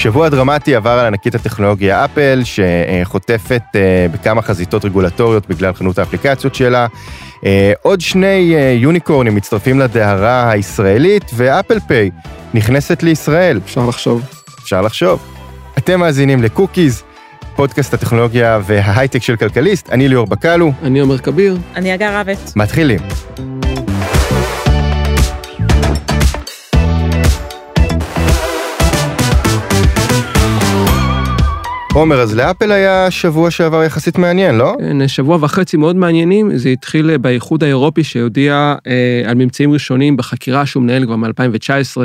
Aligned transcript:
שבוע 0.00 0.28
דרמטי 0.28 0.74
עבר 0.74 0.90
על 0.90 1.06
ענקית 1.06 1.34
הטכנולוגיה 1.34 2.04
אפל, 2.04 2.42
שחוטפת 2.44 3.62
אה, 3.74 4.06
בכמה 4.12 4.42
חזיתות 4.42 4.84
רגולטוריות 4.84 5.48
בגלל 5.48 5.72
חנות 5.72 5.98
האפליקציות 5.98 6.54
שלה. 6.54 6.86
אה, 7.46 7.72
עוד 7.82 8.00
שני 8.00 8.54
אה, 8.56 8.76
יוניקורנים 8.78 9.34
מצטרפים 9.34 9.80
לדהרה 9.80 10.50
הישראלית, 10.50 11.30
ואפל 11.34 11.80
פיי 11.80 12.10
נכנסת 12.54 13.02
לישראל. 13.02 13.60
אפשר 13.64 13.86
לחשוב. 13.86 14.22
אפשר 14.62 14.82
לחשוב. 14.82 15.20
אתם 15.78 16.00
מאזינים 16.00 16.42
לקוקיז, 16.42 17.02
פודקאסט 17.56 17.94
הטכנולוגיה 17.94 18.60
וההייטק 18.66 19.22
של 19.22 19.36
כלכליסט, 19.36 19.90
אני 19.90 20.08
ליאור 20.08 20.26
בקלו. 20.26 20.72
אני 20.82 21.00
עומר 21.00 21.18
כביר. 21.18 21.58
אני 21.76 21.94
אגר 21.94 22.20
רבת. 22.20 22.52
מתחילים. 22.56 23.00
עומר, 31.94 32.20
אז 32.20 32.34
לאפל 32.36 32.72
היה 32.72 33.10
שבוע 33.10 33.50
שעבר 33.50 33.82
יחסית 33.82 34.18
מעניין, 34.18 34.54
לא? 34.54 34.76
כן, 34.78 35.08
שבוע 35.08 35.38
וחצי 35.40 35.76
מאוד 35.76 35.96
מעניינים, 35.96 36.56
זה 36.56 36.68
התחיל 36.68 37.16
באיחוד 37.16 37.64
האירופי 37.64 38.04
שהודיע 38.04 38.74
אה, 38.86 39.22
על 39.26 39.34
ממצאים 39.34 39.72
ראשונים 39.72 40.16
בחקירה 40.16 40.66
שהוא 40.66 40.82
מנהל 40.82 41.04
כבר 41.04 41.16
מ-2019 41.16 42.00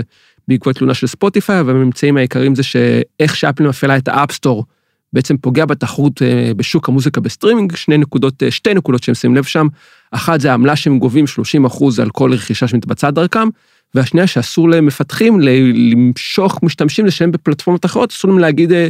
בעקבות 0.48 0.76
תלונה 0.76 0.94
של 0.94 1.08
ספוטיפיי, 1.08 1.62
והממצאים 1.62 2.18
העיקריים 2.18 2.56
זה 2.56 2.64
שאיך 2.64 3.36
שאפל 3.36 3.68
מפעילה 3.68 3.98
את 3.98 4.08
ה 4.08 4.14
App 4.14 4.34
Store 4.34 4.66
בעצם 5.14 5.38
פוגע 5.38 5.66
בתחרות 5.66 6.22
אה, 6.22 6.52
בשוק 6.58 6.90
המוזיקה 6.90 7.22
בסטרימינג, 7.22 7.76
שני 7.76 7.98
נקודות, 7.98 8.44
אה, 8.44 8.52
שתי 8.52 8.74
נקודות 8.74 9.04
שהם 9.04 9.16
שמים 9.16 9.36
לב 9.36 9.44
שם, 9.44 9.68
אחת 10.12 10.42
זה 10.42 10.52
העמלה 10.52 10.76
שהם 10.76 11.00
גובים 11.00 11.28
30 11.28 11.66
אחוז 11.66 12.00
על 12.00 12.10
כל 12.10 12.34
רכישה 12.34 12.68
שמתבצעת 12.68 13.14
דרכם, 13.14 13.48
והשנייה 13.96 14.28
שאסור 14.28 14.70
למפתחים 14.70 15.40
למשוך 15.42 16.60
משתמשים 16.64 17.06
לשלם 17.06 17.32
בפלטפורמות 17.32 17.86
אחרות, 17.86 18.12
אסור 18.12 18.32
להם 18.32 18.40
להגיד 18.40 18.72
אה, 18.72 18.88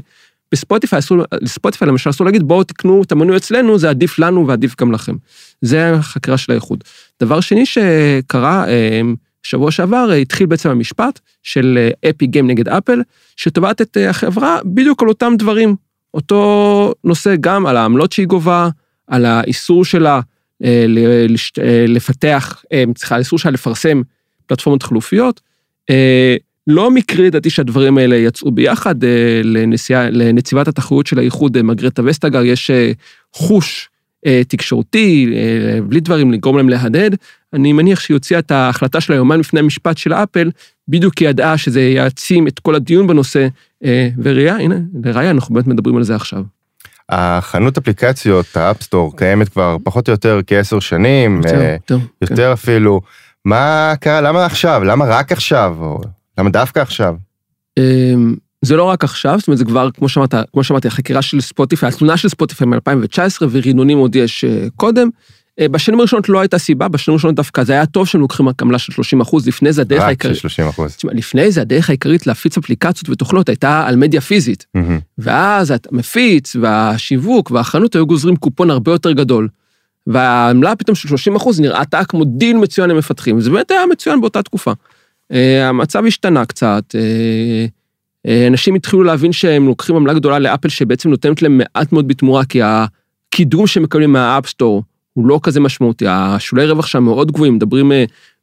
בספוטיפיי, 0.55 0.99
אסור, 0.99 1.17
לספוטיפיי 1.41 1.87
למשל 1.87 2.09
אסור 2.09 2.25
להגיד 2.25 2.43
בואו 2.43 2.63
תקנו 2.63 3.03
את 3.03 3.11
המנוי 3.11 3.37
אצלנו, 3.37 3.77
זה 3.77 3.89
עדיף 3.89 4.19
לנו 4.19 4.47
ועדיף 4.47 4.81
גם 4.81 4.91
לכם. 4.91 5.15
זה 5.61 5.93
החקירה 5.93 6.37
של 6.37 6.51
האיחוד. 6.51 6.83
דבר 7.23 7.39
שני 7.39 7.65
שקרה 7.65 8.65
שבוע 9.43 9.71
שעבר, 9.71 10.11
התחיל 10.21 10.45
בעצם 10.45 10.69
המשפט 10.69 11.19
של 11.43 11.89
אפי 12.09 12.27
גיים 12.27 12.47
נגד 12.47 12.69
אפל, 12.69 13.01
שתובעת 13.35 13.81
את 13.81 13.97
החברה 14.09 14.59
בדיוק 14.65 15.01
על 15.01 15.09
אותם 15.09 15.33
דברים. 15.37 15.75
אותו 16.13 16.93
נושא 17.03 17.35
גם 17.39 17.65
על 17.65 17.77
העמלות 17.77 18.11
שהיא 18.11 18.27
גובה, 18.27 18.69
על 19.07 19.25
האיסור 19.25 19.85
שלה 19.85 20.19
לפתח, 21.87 22.63
סליחה, 22.97 23.15
האיסור 23.15 23.39
שלה 23.39 23.51
לפרסם 23.51 24.01
פלטפורמות 24.45 24.83
חלופיות. 24.83 25.41
לא 26.67 26.91
מקרי, 26.91 27.27
לדעתי 27.27 27.49
שהדברים 27.49 27.97
האלה 27.97 28.15
יצאו 28.15 28.51
ביחד, 28.51 28.95
לנשיאה, 29.43 30.09
לנציבת 30.09 30.67
התחרות 30.67 31.07
של 31.07 31.19
האיחוד 31.19 31.61
מרגרטה 31.61 32.01
וסטאגר, 32.05 32.43
יש 32.43 32.71
חוש 33.33 33.89
תקשורתי, 34.47 35.33
בלי 35.83 35.99
דברים 35.99 36.31
לגרום 36.31 36.57
להם 36.57 36.69
להדהד. 36.69 37.15
אני 37.53 37.73
מניח 37.73 37.99
שהיא 37.99 38.15
הוציאה 38.15 38.39
את 38.39 38.51
ההחלטה 38.51 39.01
שלה 39.01 39.13
יומיים 39.13 39.39
לפני 39.39 39.59
המשפט 39.59 39.97
של 39.97 40.13
אפל, 40.13 40.51
בדיוק 40.87 41.13
כי 41.13 41.25
ידעה 41.25 41.57
שזה 41.57 41.81
יעצים 41.81 42.47
את 42.47 42.59
כל 42.59 42.75
הדיון 42.75 43.07
בנושא, 43.07 43.47
וראיה, 44.23 44.55
הנה, 44.55 44.75
לראיה, 45.03 45.31
אנחנו 45.31 45.55
באמת 45.55 45.67
מדברים 45.67 45.97
על 45.97 46.03
זה 46.03 46.15
עכשיו. 46.15 46.43
החנות 47.09 47.77
אפליקציות, 47.77 48.57
ה 48.57 48.63
App 48.63 48.81
Store, 48.81 49.17
קיימת 49.17 49.49
כבר 49.49 49.77
פחות 49.83 50.07
או 50.07 50.11
יותר 50.11 50.39
כעשר 50.47 50.79
שנים, 50.79 51.37
יותר, 51.37 51.61
יותר, 51.73 51.97
יותר 52.21 52.35
כן. 52.35 52.51
אפילו. 52.51 53.01
מה 53.45 53.93
קרה, 53.99 54.21
למה 54.21 54.45
עכשיו? 54.45 54.83
למה 54.83 55.05
רק 55.05 55.31
עכשיו? 55.31 55.75
למה 56.37 56.49
דווקא 56.49 56.79
עכשיו? 56.79 57.15
זה 58.61 58.75
לא 58.75 58.83
רק 58.83 59.03
עכשיו, 59.03 59.39
זאת 59.39 59.47
אומרת, 59.47 59.57
זה 59.57 59.65
כבר, 59.65 59.91
כמו 59.91 60.09
שאמרת, 60.09 60.33
כמו 60.53 60.63
שאמרתי, 60.63 60.87
החקירה 60.87 61.21
של 61.21 61.41
ספוטיפיי, 61.41 61.89
התלונה 61.89 62.17
של 62.17 62.29
ספוטיפיי 62.29 62.67
מ-2019, 62.67 63.45
ורענונים 63.51 63.97
עוד 63.97 64.15
יש 64.15 64.45
קודם. 64.75 65.09
בשנים 65.61 65.99
הראשונות 65.99 66.29
לא 66.29 66.39
הייתה 66.39 66.57
סיבה, 66.57 66.87
בשנים 66.87 67.13
הראשונות 67.13 67.35
דווקא 67.35 67.63
זה 67.63 67.73
היה 67.73 67.85
טוב 67.85 68.07
שהם 68.07 68.21
לוקחים 68.21 68.47
עמלה 68.61 68.77
של 68.77 68.93
30 68.93 69.21
אחוז, 69.21 69.47
לפני 69.47 69.73
זה 69.73 69.81
הדרך 69.81 70.03
העיקרית. 70.03 70.31
רק 70.31 70.41
של 70.41 70.49
30 70.49 70.67
אחוז. 70.67 70.97
לפני 71.03 71.51
זה 71.51 71.61
הדרך 71.61 71.89
העיקרית 71.89 72.27
להפיץ 72.27 72.57
אפליקציות 72.57 73.09
ותוכנות 73.09 73.49
הייתה 73.49 73.87
על 73.87 73.95
מדיה 73.95 74.21
פיזית. 74.21 74.65
ואז 75.17 75.71
אתה 75.71 75.89
מפיץ, 75.91 76.55
והשיווק 76.61 77.51
והחנות 77.51 77.95
היו 77.95 78.07
גוזרים 78.07 78.35
קופון 78.35 78.69
הרבה 78.69 78.91
יותר 78.91 79.11
גדול. 79.11 79.47
והעמלה 80.07 80.75
פתאום 80.75 80.95
של 80.95 81.07
30 81.07 81.35
אחוז 81.35 81.59
נראתה 81.59 82.05
כמו 82.05 82.25
דיל 82.25 82.57
מצוין 82.57 82.89
למפתחים, 82.89 83.41
זה 83.41 83.49
באמת 83.49 83.71
היה 83.71 83.85
מצוין 83.91 84.21
באותה 84.21 84.43
תקופה. 84.43 84.71
המצב 85.63 86.05
השתנה 86.05 86.45
קצת, 86.45 86.95
אנשים 88.47 88.75
התחילו 88.75 89.03
להבין 89.03 89.31
שהם 89.31 89.67
לוקחים 89.67 89.95
עמלה 89.95 90.13
גדולה 90.13 90.39
לאפל 90.39 90.69
שבעצם 90.69 91.09
נותנת 91.09 91.41
להם 91.41 91.57
מעט 91.57 91.91
מאוד 91.91 92.07
בתמורה, 92.07 92.45
כי 92.45 92.59
הקידום 92.63 93.67
שהם 93.67 93.83
מקבלים 93.83 94.13
מה 94.13 94.27
App 94.27 94.48
Store 94.48 94.83
הוא 95.13 95.27
לא 95.27 95.39
כזה 95.43 95.59
משמעותי, 95.59 96.05
השולי 96.07 96.65
רווח 96.65 96.87
שם 96.87 97.03
מאוד 97.03 97.31
גבוהים, 97.31 97.55
מדברים 97.55 97.91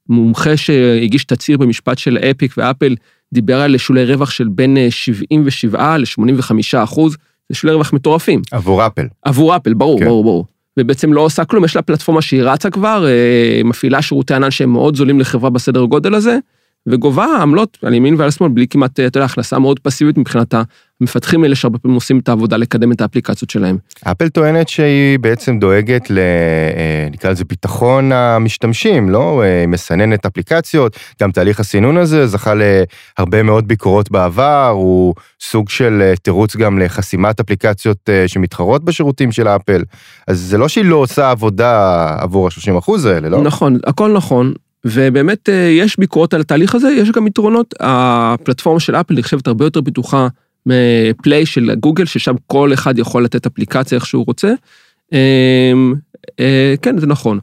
מומחה 0.08 0.56
שהגיש 0.56 1.24
תצהיר 1.24 1.58
במשפט 1.58 1.98
של 1.98 2.18
Epic 2.18 2.54
ואפל, 2.56 2.94
דיבר 3.32 3.60
על 3.60 3.76
שולי 3.76 4.04
רווח 4.04 4.30
של 4.30 4.48
בין 4.48 4.76
77 4.90 5.98
ל-85 5.98 6.82
אחוז, 6.84 7.16
זה 7.48 7.54
שולי 7.54 7.72
רווח 7.72 7.92
מטורפים. 7.92 8.42
עבור 8.50 8.86
אפל. 8.86 9.06
עבור 9.22 9.56
אפל, 9.56 9.74
ברור, 9.74 9.98
כן. 9.98 10.04
ברור, 10.04 10.24
ברור. 10.24 10.46
ובעצם 10.78 11.12
לא 11.12 11.20
עושה 11.20 11.44
כלום, 11.44 11.64
יש 11.64 11.76
לה 11.76 11.82
פלטפורמה 11.82 12.22
שהיא 12.22 12.42
רצה 12.42 12.70
כבר, 12.70 13.06
מפעילה 13.64 14.02
שירותי 14.02 14.34
ענן 14.34 14.50
שהם 14.50 14.72
מאוד 14.72 14.96
זולים 14.96 15.20
לחברה 15.20 15.50
בסדר 15.50 15.84
גודל 15.84 16.14
הזה, 16.14 16.38
וגובה 16.88 17.26
עמלות 17.42 17.78
על 17.82 17.94
ימין 17.94 18.14
ועל 18.18 18.30
שמאל 18.30 18.50
בלי 18.50 18.66
כמעט, 18.68 18.90
אתה 18.92 19.02
יודע, 19.02 19.24
הכנסה 19.24 19.58
מאוד 19.58 19.78
פסיבית 19.78 20.18
מבחינת 20.18 20.54
המפתחים 21.00 21.42
האלה 21.42 21.54
שהרבה 21.54 21.78
פעמים 21.78 21.94
עושים 21.94 22.18
את 22.18 22.28
העבודה 22.28 22.56
לקדם 22.56 22.92
את 22.92 23.00
האפליקציות 23.00 23.50
שלהם. 23.50 23.78
אפל 24.02 24.28
טוענת 24.28 24.68
שהיא 24.68 25.18
בעצם 25.18 25.58
דואגת 25.58 26.10
ל... 26.10 26.18
נקרא 27.10 27.30
לזה 27.30 27.44
ביטחון 27.44 28.12
המשתמשים, 28.12 29.10
לא? 29.10 29.42
מסננת 29.68 30.26
אפליקציות, 30.26 30.96
גם 31.22 31.30
תהליך 31.30 31.60
הסינון 31.60 31.96
הזה 31.96 32.26
זכה 32.26 32.52
להרבה 32.54 33.42
מאוד 33.42 33.68
ביקורות 33.68 34.10
בעבר, 34.10 34.68
הוא 34.74 35.14
סוג 35.40 35.68
של 35.68 36.12
תירוץ 36.22 36.56
גם 36.56 36.78
לחסימת 36.78 37.40
אפליקציות 37.40 38.10
שמתחרות 38.26 38.84
בשירותים 38.84 39.32
של 39.32 39.48
אפל, 39.48 39.82
אז 40.28 40.40
זה 40.40 40.58
לא 40.58 40.68
שהיא 40.68 40.84
לא 40.84 40.96
עושה 40.96 41.30
עבודה 41.30 42.06
עבור 42.18 42.46
ה-30% 42.46 43.08
האלה, 43.08 43.28
לא? 43.28 43.42
נכון, 43.42 43.78
הכל 43.86 44.12
נכון. 44.12 44.52
ובאמת 44.86 45.48
יש 45.78 45.98
ביקורות 45.98 46.34
על 46.34 46.40
התהליך 46.40 46.74
הזה, 46.74 46.90
יש 46.90 47.10
גם 47.10 47.26
יתרונות, 47.26 47.74
הפלטפורמה 47.80 48.80
של 48.80 48.96
אפל 48.96 49.14
נחשבת 49.14 49.46
הרבה 49.46 49.64
יותר 49.64 49.80
בטוחה 49.80 50.28
מפליי 50.66 51.46
של 51.46 51.74
גוגל, 51.74 52.04
ששם 52.04 52.34
כל 52.46 52.72
אחד 52.72 52.98
יכול 52.98 53.24
לתת 53.24 53.46
אפליקציה 53.46 53.96
איך 53.96 54.06
שהוא 54.06 54.24
רוצה. 54.26 54.52
כן, 56.82 56.98
זה 56.98 57.06
נכון. 57.06 57.38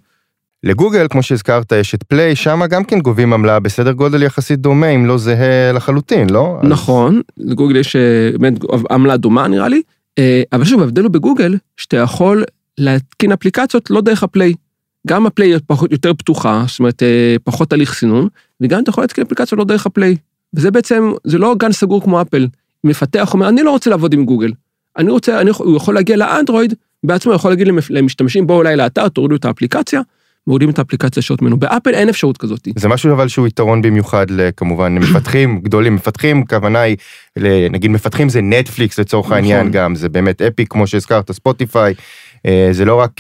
לגוגל, 0.64 1.08
כמו 1.10 1.24
שהזכרת, 1.24 1.72
יש 1.72 1.96
את 1.96 2.04
פליי, 2.04 2.36
שם 2.36 2.62
גם 2.70 2.84
כן 2.84 3.00
גובים 3.00 3.34
עמלה 3.34 3.60
בסדר 3.60 3.92
גודל 3.92 4.24
יחסית 4.24 4.60
דומה, 4.60 4.88
אם 4.88 5.06
לא 5.06 5.18
זהה 5.18 5.72
לחלוטין, 5.72 6.30
לא? 6.30 6.60
נכון, 6.64 7.22
לגוגל 7.38 7.76
יש 7.76 7.96
באמת 8.40 8.60
עמלה 8.92 9.18
דומה 9.18 9.48
נראה 9.48 9.68
לי, 9.68 9.82
אבל 10.54 10.66
שוב, 10.66 10.82
ההבדל 10.82 11.04
הוא 11.04 11.12
בגוגל, 11.12 11.58
שאתה 11.78 11.98
יכול 11.98 12.44
להתקין 12.78 13.32
אפליקציות 13.32 13.90
לא 13.90 14.02
דרך 14.02 14.24
ה 14.24 14.29
Play. 14.29 14.54
גם 15.10 15.26
ה 15.26 15.31
Play 15.31 15.54
פחות, 15.68 15.92
יותר 15.92 16.14
פתוחה, 16.14 16.64
זאת 16.68 16.80
אומרת, 16.80 17.04
פחות 17.44 17.74
הליך 17.74 17.94
סינון, 17.94 18.28
וגם 18.62 18.84
אתה 18.84 18.90
יכול 18.90 19.04
להתקין 19.04 19.24
אפליקציה 19.24 19.58
לא 19.58 19.64
דרך 19.64 19.86
ה 19.86 19.91
Play. 19.91 20.16
וזה 20.54 20.72
בעצם, 20.72 21.12
זה 21.24 21.38
לא 21.38 21.56
גן 21.58 21.72
סגור 21.72 22.04
כמו 22.04 22.22
אפל. 22.22 22.48
מפתח 22.84 23.34
אומר, 23.34 23.50
אני 23.50 23.64
לא 23.64 23.72
רוצה 23.72 23.90
לעבוד 23.90 24.14
עם 24.14 24.26
גוגל. 24.26 24.52
אני 24.98 25.12
רוצה, 25.12 25.42
אני, 25.42 25.52
הוא 25.58 25.78
יכול 25.78 25.96
להגיע 25.96 26.18
לאנדרואיד, 26.18 26.74
בעצמו 27.04 27.34
יכול 27.34 27.52
להגיד 27.52 27.68
למשתמשים, 27.90 28.48
בואו 28.48 28.58
אולי 28.58 28.76
לאתר, 28.76 29.10
תורידו 29.10 29.36
את 29.36 29.46
האפליקציה, 29.46 30.02
מורידים 30.48 30.70
את 30.70 30.80
האפליקציה 30.80 31.24
ישירות 31.24 31.42
ממנו. 31.42 31.58
באפל 31.58 31.94
אין 31.94 32.10
אפשרות 32.10 32.38
כזאת. 32.38 32.68
זה 32.76 32.88
משהו 32.88 33.14
אבל 33.14 33.28
שהוא 33.28 33.48
יתרון 33.48 33.82
במיוחד 33.82 34.26
כמובן 34.58 34.96
מפתחים 34.96 35.60
גדולים, 35.66 35.96
מפתחים, 35.96 36.42
הכוונה 36.42 36.80
היא, 36.80 36.98
נגיד 37.70 37.92
מפתחים 37.92 38.30
זה 38.30 38.42
נטפליקס 38.42 39.00
לצורך 39.00 39.26
נכון. 39.26 39.38
העניין 39.38 39.72
גם, 39.72 39.96
זה 39.96 40.10
באמת 40.10 40.42
Epic 40.42 40.72
כמו 40.72 40.88
שהזכרת, 40.88 41.32
ספוטיפיי. 41.32 41.94
זה 42.72 42.86
לא 42.86 42.96
רק, 42.96 43.12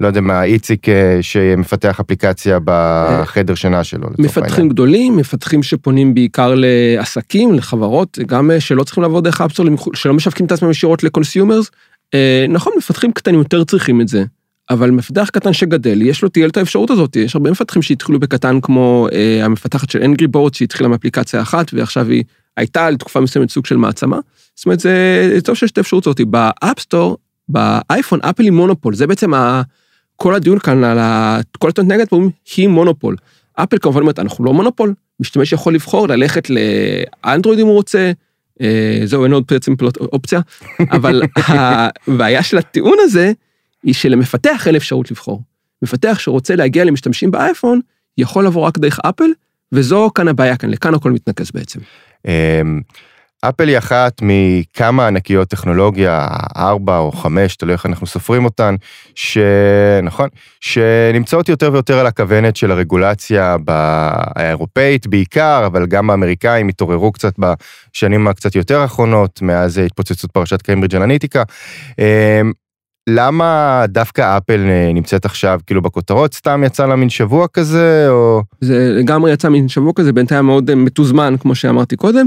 לא 0.00 0.06
יודע 0.06 0.20
מה, 0.20 0.42
איציק 0.42 0.86
שמפתח 1.20 2.00
אפליקציה 2.00 2.58
בחדר 2.64 3.54
שינה 3.54 3.84
שלו. 3.84 4.08
מפתחים 4.18 4.68
גדולים, 4.68 5.16
מפתחים 5.16 5.62
שפונים 5.62 6.14
בעיקר 6.14 6.54
לעסקים, 6.56 7.54
לחברות, 7.54 8.18
גם 8.26 8.50
שלא 8.58 8.84
צריכים 8.84 9.02
לעבוד 9.02 9.24
דרך 9.24 9.40
App 9.40 9.49
Store, 9.49 9.66
שלא 9.94 10.14
משווקים 10.14 10.46
את 10.46 10.52
עצמם 10.52 10.70
ישירות 10.70 11.02
ל 11.02 11.08
consumers. 11.08 11.70
נכון, 12.48 12.72
מפתחים 12.78 13.12
קטנים 13.12 13.38
יותר 13.38 13.64
צריכים 13.64 14.00
את 14.00 14.08
זה, 14.08 14.24
אבל 14.70 14.90
מפתח 14.90 15.28
קטן 15.32 15.52
שגדל, 15.52 16.02
יש 16.02 16.22
לו 16.22 16.28
תהיה 16.28 16.46
את 16.46 16.56
האפשרות 16.56 16.90
הזאת, 16.90 17.16
יש 17.16 17.34
הרבה 17.34 17.50
מפתחים 17.50 17.82
שהתחילו 17.82 18.20
בקטן 18.20 18.60
כמו 18.60 19.08
המפתחת 19.42 19.90
של 19.90 20.02
Angry 20.02 20.26
Birds, 20.26 20.54
שהתחילה 20.54 20.88
מאפליקציה 20.88 21.42
אחת, 21.42 21.74
ועכשיו 21.74 22.08
היא 22.08 22.24
הייתה 22.56 22.86
על 22.86 22.96
תקופה 22.96 23.20
מסוימת 23.20 23.50
סוג 23.50 23.66
של 23.66 23.76
מעצמה. 23.76 24.18
זאת 24.54 24.66
אומרת, 24.66 24.80
זה 24.80 25.38
טוב 25.44 25.54
שיש 25.54 25.70
את 25.70 25.78
האפשרות 25.78 26.06
הזאת. 26.06 26.20
ב 26.20 26.30
App 26.30 26.58
Store, 26.58 27.16
באייפון 27.48 28.20
אפל 28.22 28.42
היא 28.42 28.52
מונופול, 28.52 28.94
זה 28.94 29.06
בעצם 29.06 29.34
ה... 29.34 29.62
כל 30.16 30.34
הדיון 30.34 30.58
כאן 30.58 30.84
על 30.84 30.98
ה... 30.98 31.38
כל 31.58 31.68
הטענות 31.68 31.92
נגד 31.92 32.08
פה 32.08 32.20
היא 32.56 32.68
מונופול. 32.68 33.16
אפל 33.54 33.78
כמובן 33.78 34.00
אומרת, 34.00 34.18
אנחנו 34.18 34.44
לא 34.44 34.52
מונופול, 34.52 34.94
משתמש 35.20 35.52
יכול 35.52 35.74
לבחור 35.74 36.08
ללכת 36.08 36.48
לאנדרואיד 36.50 37.60
אם 37.60 37.66
הוא 37.66 37.74
רוצה, 37.74 38.12
אה, 38.60 39.00
זהו, 39.04 39.24
אין 39.24 39.32
עוד 39.32 39.44
בעצם 39.50 39.74
אופציה, 40.12 40.40
אבל 40.96 41.22
הבעיה 41.36 42.42
של 42.42 42.58
הטיעון 42.58 42.96
הזה 43.00 43.32
היא 43.82 43.94
שלמפתח 43.94 44.66
אין 44.66 44.76
אפשרות 44.76 45.10
לבחור. 45.10 45.42
מפתח 45.82 46.16
שרוצה 46.20 46.56
להגיע 46.56 46.84
למשתמשים 46.84 47.30
באייפון, 47.30 47.80
יכול 48.18 48.46
לבוא 48.46 48.62
רק 48.62 48.78
דרך 48.78 49.00
אפל, 49.04 49.30
וזו 49.72 50.10
כאן 50.14 50.28
הבעיה 50.28 50.56
כאן, 50.56 50.70
לכאן 50.70 50.94
הכל 50.94 51.10
מתנקז 51.10 51.50
בעצם. 51.50 51.80
אפל 53.48 53.68
היא 53.68 53.78
אחת 53.78 54.20
מכמה 54.22 55.06
ענקיות 55.06 55.48
טכנולוגיה, 55.48 56.26
ארבע 56.56 56.98
או 56.98 57.12
חמש, 57.12 57.56
תלוי 57.56 57.72
איך 57.72 57.86
אנחנו 57.86 58.06
סופרים 58.06 58.44
אותן, 58.44 58.74
שנכון, 59.14 60.28
שנמצאות 60.60 61.48
יותר 61.48 61.70
ויותר 61.72 61.98
על 61.98 62.06
הכוונת 62.06 62.56
של 62.56 62.70
הרגולציה 62.70 63.56
האירופאית 64.36 65.06
בעיקר, 65.06 65.62
אבל 65.66 65.86
גם 65.86 66.10
האמריקאים 66.10 66.68
התעוררו 66.68 67.12
קצת 67.12 67.34
בשנים 67.38 68.28
הקצת 68.28 68.54
יותר 68.54 68.80
האחרונות, 68.80 69.42
מאז 69.42 69.78
התפוצצות 69.78 70.30
פרשת 70.30 70.62
קיימברידג' 70.62 70.96
אנליטיקה. 70.96 71.42
אמ, 71.98 72.52
למה 73.08 73.84
דווקא 73.88 74.36
אפל 74.36 74.60
נמצאת 74.94 75.24
עכשיו 75.24 75.60
כאילו 75.66 75.82
בכותרות? 75.82 76.34
סתם 76.34 76.62
יצא 76.66 76.86
לה 76.86 76.96
מין 76.96 77.08
שבוע 77.08 77.46
כזה, 77.48 78.06
או... 78.08 78.42
זה 78.60 78.88
לגמרי 78.98 79.32
יצא 79.32 79.48
מין 79.48 79.68
שבוע 79.68 79.92
כזה, 79.96 80.12
בינתיים 80.12 80.44
מאוד 80.46 80.74
מתוזמן, 80.74 81.34
כמו 81.40 81.54
שאמרתי 81.54 81.96
קודם. 81.96 82.26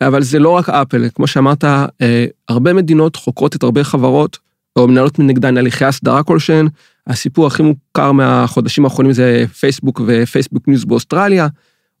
אבל 0.00 0.22
זה 0.22 0.38
לא 0.38 0.50
רק 0.50 0.68
אפל, 0.68 1.08
כמו 1.14 1.26
שאמרת, 1.26 1.64
אה, 1.64 2.26
הרבה 2.48 2.72
מדינות 2.72 3.16
חוקרות 3.16 3.56
את 3.56 3.62
הרבה 3.62 3.84
חברות, 3.84 4.38
או 4.76 4.88
מנהלות 4.88 5.18
מנגדן 5.18 5.56
הליכי 5.56 5.84
הסדרה 5.84 6.22
כלשהן. 6.22 6.68
הסיפור 7.06 7.46
הכי 7.46 7.62
מוכר 7.62 8.12
מהחודשים 8.12 8.84
האחרונים 8.84 9.12
זה 9.12 9.44
פייסבוק 9.60 10.00
ו 10.06 10.13
Facebook 10.13 10.68
News 10.68 10.84
באוסטרליה. 10.84 11.48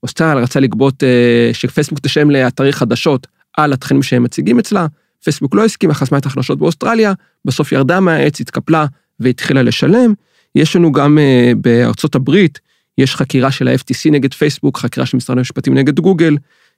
אוסטרליה 0.02 0.42
רצה 0.42 0.60
לגבות 0.60 1.04
אה, 1.04 1.50
שפייסבוק 1.52 1.98
תשלם 1.98 2.30
לאתרי 2.30 2.72
חדשות 2.72 3.26
על 3.56 3.72
התכנים 3.72 4.02
שהם 4.02 4.22
מציגים 4.22 4.58
אצלה. 4.58 4.86
פייסבוק 5.24 5.54
לא 5.54 5.64
הסכימה, 5.64 5.94
חסמה 5.94 6.18
את 6.18 6.26
החדשות 6.26 6.58
באוסטרליה, 6.58 7.12
בסוף 7.44 7.72
ירדה 7.72 8.00
מהעץ, 8.00 8.40
התקפלה 8.40 8.86
והתחילה 9.20 9.62
לשלם. 9.62 10.14
יש 10.54 10.76
לנו 10.76 10.92
גם 10.92 11.18
אה, 11.18 11.52
בארצות 11.56 12.14
הברית, 12.14 12.60
יש 12.98 13.16
חקירה 13.16 13.50
של 13.50 13.68
ה-FTC 13.68 14.10
נגד 14.10 14.34
פייסבוק, 14.34 14.78
חקירה 14.78 15.06
של 15.06 15.16
משרד 15.16 15.38
המשפטים 15.38 15.74
נגד 15.74 16.00
גוגל. 16.00 16.36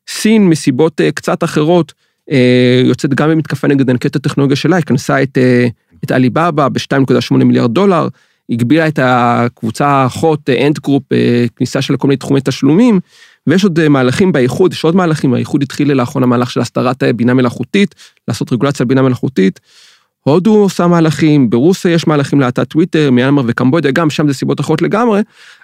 סין 0.08 0.48
מסיבות 0.48 1.00
אה, 1.00 1.12
קצת 1.12 1.44
אחרות 1.44 1.92
אה, 2.30 2.82
יוצאת 2.84 3.14
גם 3.14 3.30
במתקפה 3.30 3.68
נגד 3.68 3.90
ענקית 3.90 4.16
הטכנולוגיה 4.16 4.56
שלה, 4.56 4.76
היא 4.76 4.84
קנסה 4.84 5.22
את, 5.22 5.38
אה, 5.38 5.66
את 6.04 6.10
עליבאבא 6.10 6.68
ב-2.8 6.68 7.34
מיליארד 7.36 7.74
דולר, 7.74 8.08
הגבילה 8.50 8.88
את 8.88 8.98
הקבוצה 9.02 9.86
האחות 9.86 10.50
Ant 10.50 10.78
Group, 10.78 11.02
כניסה 11.56 11.82
של 11.82 11.96
כל 11.96 12.08
מיני 12.08 12.16
תחומי 12.16 12.40
תשלומים, 12.44 13.00
ויש 13.46 13.64
עוד 13.64 13.88
מהלכים 13.88 14.32
באיחוד, 14.32 14.72
יש 14.72 14.84
עוד 14.84 14.96
מהלכים, 14.96 15.34
האיחוד 15.34 15.62
התחיל 15.62 15.92
לאחרונה 15.92 16.26
מהלך 16.26 16.50
של 16.50 16.60
הסדרת 16.60 17.02
בינה 17.02 17.34
מלאכותית, 17.34 17.94
לעשות 18.28 18.52
רגולציה 18.52 18.84
על 18.84 18.88
בינה 18.88 19.02
מלאכותית. 19.02 19.60
הודו 20.30 20.56
עושה 20.56 20.86
מהלכים, 20.86 21.50
ברוסיה 21.50 21.92
יש 21.92 22.06
מהלכים 22.06 22.40
להאטת 22.40 22.68
טוויטר, 22.68 23.10
מיאנמר 23.10 23.42
וקמבודיה, 23.46 23.90
גם 23.90 24.10
שם 24.10 24.28
זה 24.28 24.34
סיבות 24.34 24.60
אחרות 24.60 24.82
לגמרי, 24.82 25.22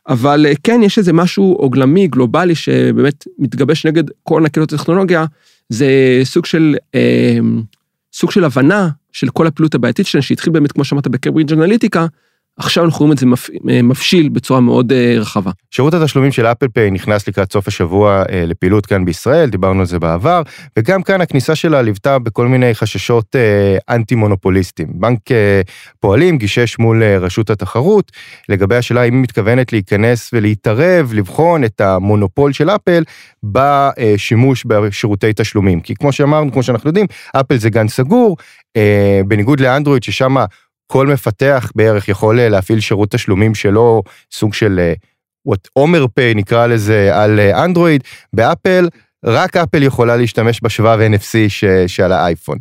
אבל 0.08 0.46
אה, 0.48 0.52
כן, 0.62 0.80
יש 0.82 0.98
איזה 0.98 1.12
משהו 1.12 1.52
עוגלמי, 1.58 2.06
גלובלי, 2.06 2.54
שבאמת 2.54 3.24
מתגבש 3.38 3.86
נגד 3.86 4.04
כל 4.22 4.40
ענקיות 4.40 4.72
הטכנולוגיה, 4.72 5.24
זה 5.68 5.86
סוג 6.24 6.46
של, 6.46 6.76
אה, 6.94 7.38
סוג 8.12 8.30
של 8.30 8.44
הבנה 8.44 8.88
של 9.12 9.28
כל 9.28 9.46
הפעילות 9.46 9.74
הבעייתית 9.74 10.06
שלנו, 10.06 10.22
שהתחיל 10.22 10.52
באמת, 10.52 10.72
כמו 10.72 10.84
שאמרת, 10.84 11.08
בקיימברידג' 11.08 11.52
אנליטיקה, 11.52 12.06
עכשיו 12.56 12.84
אנחנו 12.84 12.98
רואים 12.98 13.12
את 13.12 13.18
זה 13.18 13.26
אה, 13.70 13.82
מבשיל 13.82 14.28
בצורה 14.28 14.60
מאוד 14.60 14.92
אה, 14.92 15.14
רחבה. 15.18 15.50
שירות 15.70 15.94
התשלומים 15.94 16.32
של 16.32 16.46
אפל 16.46 16.68
פיי 16.68 16.90
נכנס 16.90 17.28
לקראת 17.28 17.52
סוף 17.52 17.68
השבוע 17.68 18.22
אה, 18.30 18.44
לפעילות 18.46 18.86
כאן 18.86 19.04
בישראל, 19.04 19.50
דיברנו 19.50 19.80
על 19.80 19.86
זה 19.86 19.98
בעבר, 19.98 20.42
וגם 20.78 21.02
כאן 21.02 21.20
הכניסה 21.20 21.54
שלה 21.54 21.82
ליוותה 21.82 22.18
בכל 22.18 22.46
מיני 22.46 22.74
חששות 22.74 23.36
אנטי 23.90 24.14
מונופוליסטיים. 24.14 24.88
בנק 24.94 25.20
פועלים 26.00 26.38
גישש 26.38 26.78
מול 26.78 27.02
רשות 27.04 27.50
התחרות 27.50 28.12
לגבי 28.48 28.76
השאלה 28.76 29.02
אם 29.02 29.14
היא 29.14 29.22
מתכוונת 29.22 29.72
להיכנס 29.72 30.30
ולהתערב, 30.32 31.12
לבחון 31.14 31.64
את 31.64 31.80
המונופול 31.80 32.52
של 32.52 32.70
אפל 32.70 33.02
בשימוש 33.44 34.64
בשירותי 34.66 35.30
תשלומים. 35.36 35.80
כי 35.80 35.94
כמו 35.94 36.12
שאמרנו, 36.12 36.52
כמו 36.52 36.62
שאנחנו 36.62 36.88
יודעים, 36.88 37.06
אפל 37.36 37.56
זה 37.56 37.70
גן 37.70 37.88
סגור, 37.88 38.36
בניגוד 39.26 39.60
לאנדרואיד 39.60 40.02
ששם 40.02 40.36
כל 40.86 41.06
מפתח 41.06 41.70
בערך 41.74 42.08
יכול 42.08 42.40
אה, 42.40 42.48
להפעיל 42.48 42.80
שירות 42.80 43.10
תשלומים 43.10 43.54
שלו, 43.54 44.02
סוג 44.32 44.54
של 44.54 44.92
עומר 45.72 46.02
אה, 46.02 46.08
פיי 46.08 46.34
נקרא 46.34 46.66
לזה, 46.66 47.22
על 47.22 47.40
אה, 47.40 47.64
אנדרואיד, 47.64 48.02
באפל. 48.32 48.88
רק 49.26 49.56
אפל 49.56 49.82
יכולה 49.82 50.16
להשתמש 50.16 50.60
בשבב 50.62 50.98
NFC 51.14 51.48
ש, 51.48 51.64
שעל 51.86 52.12
האייפון. 52.12 52.58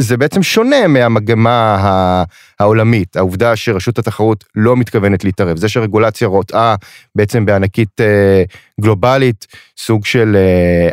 זה 0.00 0.16
בעצם 0.16 0.42
שונה 0.42 0.86
מהמגמה 0.88 2.24
העולמית, 2.60 3.16
העובדה 3.16 3.56
שרשות 3.56 3.98
התחרות 3.98 4.44
לא 4.54 4.76
מתכוונת 4.76 5.24
להתערב, 5.24 5.56
זה 5.56 5.68
שרגולציה 5.68 6.28
רוטאה 6.28 6.74
בעצם 7.14 7.46
בענקית 7.46 8.00
גלובלית, 8.80 9.46
סוג 9.78 10.04
של 10.04 10.36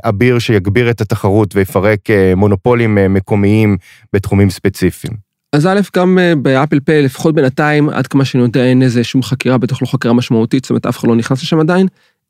אביר 0.04 0.40
שיגביר 0.40 0.90
את 0.90 1.02
התחרות 1.02 1.56
ויפרק 1.56 2.00
מונופולים 2.36 3.14
מקומיים 3.14 3.78
בתחומים 4.14 4.50
ספציפיים. 4.50 5.31
אז 5.54 5.68
א', 5.68 5.80
גם 5.96 6.20
אה, 6.20 6.36
באפל 6.36 6.80
פיי, 6.80 7.02
לפחות 7.02 7.36
בינתיים, 7.36 7.90
עד 7.90 8.08
כמה 8.08 8.26
שאני 8.26 8.44
יודע, 8.44 8.66
אין 8.66 8.82
איזה 8.82 9.04
שום 9.04 9.24
חקירה, 9.24 9.58
בטח 9.58 9.82
לא 9.82 9.88
חקירה 9.88 10.14
משמעותית, 10.14 10.64
זאת 10.64 10.70
אומרת, 10.70 10.86
אף 10.86 10.98
אחד 10.98 11.08
לא 11.08 11.16
נכנס 11.16 11.44
לשם 11.44 11.60
עדיין. 11.60 11.88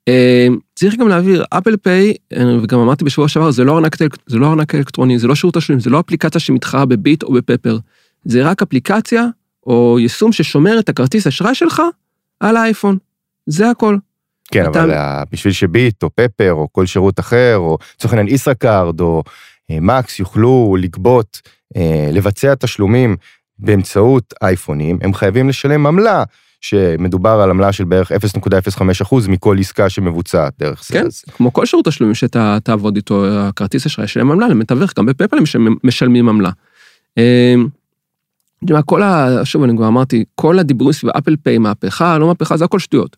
אה, 0.07 0.47
צריך 0.75 0.95
גם 0.95 1.07
להעביר, 1.07 1.43
אפל 1.49 1.77
פיי, 1.77 2.13
אה, 2.33 2.57
וגם 2.63 2.79
אמרתי 2.79 3.05
בשבוע 3.05 3.27
שעבר, 3.27 3.51
זה 3.51 3.63
לא 3.63 3.75
ארנק, 3.75 3.95
זה 4.27 4.37
לא 4.37 4.49
ארנק 4.49 4.75
אלקטרוני, 4.75 5.19
זה 5.19 5.27
לא 5.27 5.35
שירות 5.35 5.55
תשלומים, 5.55 5.79
זה 5.79 5.89
לא 5.89 5.99
אפליקציה 5.99 6.41
שמתחרה 6.41 6.85
בביט 6.85 7.23
או 7.23 7.33
בפפר. 7.33 7.77
זה 8.25 8.43
רק 8.43 8.61
אפליקציה 8.61 9.25
או 9.67 9.97
יישום 9.99 10.31
ששומר 10.31 10.79
את 10.79 10.89
הכרטיס 10.89 11.27
אשראי 11.27 11.55
שלך 11.55 11.81
על 12.39 12.57
האייפון. 12.57 12.97
זה 13.45 13.69
הכל. 13.69 13.97
כן, 14.51 14.65
אתה... 14.71 14.83
אבל 14.83 14.93
בשביל 15.31 15.53
שביט 15.53 16.03
או 16.03 16.09
פפר 16.15 16.53
או 16.53 16.67
כל 16.71 16.85
שירות 16.85 17.19
אחר, 17.19 17.57
או 17.57 17.77
לצורך 17.95 18.13
העניין 18.13 18.35
ישראכרד 18.35 18.99
או 18.99 19.23
מקס 19.69 20.19
יוכלו 20.19 20.77
לגבות 20.79 21.41
לבצע 22.13 22.53
תשלומים 22.55 23.15
באמצעות 23.59 24.33
אייפונים, 24.41 24.97
הם 25.01 25.13
חייבים 25.13 25.49
לשלם 25.49 25.87
עמלה. 25.87 26.23
שמדובר 26.61 27.29
על 27.29 27.49
עמלה 27.49 27.71
של 27.71 27.83
בערך 27.83 28.11
0.05% 28.11 29.15
מכל 29.27 29.57
עסקה 29.59 29.89
שמבוצעת 29.89 30.53
דרך 30.59 30.83
זה. 30.87 30.93
כן, 30.93 31.05
אז... 31.05 31.23
כמו 31.37 31.53
כל 31.53 31.65
שירות 31.65 31.85
תשלומים 31.85 32.15
שאתה 32.15 32.57
תעבוד 32.63 32.95
איתו, 32.95 33.25
הכרטיס 33.27 33.85
אשראי 33.85 34.07
שלהם 34.07 34.31
עמלה 34.31 34.47
למתווך, 34.47 34.91
גם 34.97 35.05
בפייפל 35.05 35.37
הם 35.37 35.75
משלמים 35.83 36.29
עמלה. 36.29 36.49
אה, 37.17 37.55
כל 38.85 39.03
ה... 39.03 39.39
שוב, 39.43 39.63
אני 39.63 39.75
כבר 39.77 39.87
אמרתי, 39.87 40.23
כל 40.35 40.59
הדיבורים 40.59 40.93
סביב 40.93 41.11
אפל 41.17 41.35
פיי, 41.35 41.57
מהפכה, 41.57 42.17
לא 42.17 42.27
מהפכה, 42.27 42.57
זה 42.57 42.65
הכל 42.65 42.79
שטויות. 42.79 43.17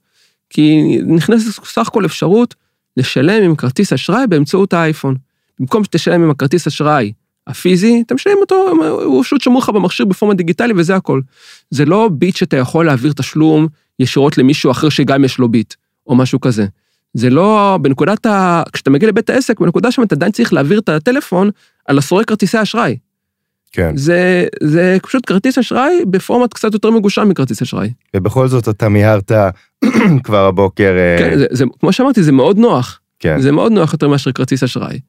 כי 0.49 0.97
נכנסת 1.07 1.65
סך 1.65 1.87
הכל 1.87 2.05
אפשרות 2.05 2.55
לשלם 2.97 3.43
עם 3.43 3.55
כרטיס 3.55 3.93
אשראי 3.93 4.27
באמצעות 4.27 4.73
האייפון. 4.73 5.15
במקום 5.59 5.83
שתשלם 5.83 6.23
עם 6.23 6.29
הכרטיס 6.29 6.67
אשראי 6.67 7.11
הפיזי, 7.47 8.03
אתה 8.05 8.15
משלם 8.15 8.37
אותו, 8.41 8.71
הוא 9.03 9.23
פשוט 9.23 9.41
שמור 9.41 9.61
לך 9.61 9.69
במכשיר 9.69 10.05
בפורמה 10.05 10.33
דיגיטלי 10.33 10.73
וזה 10.77 10.95
הכל. 10.95 11.21
זה 11.69 11.85
לא 11.85 12.09
ביט 12.11 12.35
שאתה 12.35 12.57
יכול 12.57 12.85
להעביר 12.85 13.13
תשלום 13.13 13.67
ישירות 13.99 14.37
למישהו 14.37 14.71
אחר 14.71 14.89
שגם 14.89 15.23
יש 15.23 15.37
לו 15.37 15.49
ביט, 15.49 15.73
או 16.07 16.15
משהו 16.15 16.41
כזה. 16.41 16.65
זה 17.13 17.29
לא, 17.29 17.79
בנקודת 17.81 18.25
ה... 18.25 18.63
כשאתה 18.73 18.89
מגיע 18.89 19.09
לבית 19.09 19.29
העסק, 19.29 19.59
בנקודה 19.59 19.91
שם 19.91 20.03
אתה 20.03 20.15
עדיין 20.15 20.31
צריך 20.31 20.53
להעביר 20.53 20.79
את 20.79 20.89
הטלפון 20.89 21.49
על 21.85 21.97
הסורק 21.97 22.27
כרטיסי 22.27 22.61
אשראי. 22.61 22.97
כן. 23.71 23.97
זה, 23.97 24.45
זה 24.63 24.97
פשוט 25.03 25.23
כרטיס 25.25 25.57
אשראי 25.57 26.05
בפורמט 26.09 26.53
קצת 26.53 26.73
יותר 26.73 26.91
מגושם 26.91 27.29
מכרטיס 27.29 27.61
אשראי. 27.61 27.89
ובכל 28.15 28.47
זאת 28.47 28.69
אתה 28.69 28.89
מיהרת 28.89 29.31
כבר 30.23 30.45
הבוקר. 30.45 30.95
אה, 30.97 31.15
כן, 31.19 31.37
זה, 31.37 31.45
זה, 31.51 31.65
כמו 31.79 31.93
שאמרתי, 31.93 32.23
זה 32.23 32.31
מאוד 32.31 32.57
נוח. 32.57 32.99
כן. 33.19 33.41
זה 33.41 33.51
מאוד 33.51 33.71
נוח 33.71 33.93
יותר 33.93 34.07
מאשר 34.07 34.31
כרטיס 34.31 34.63
אשראי. 34.63 34.99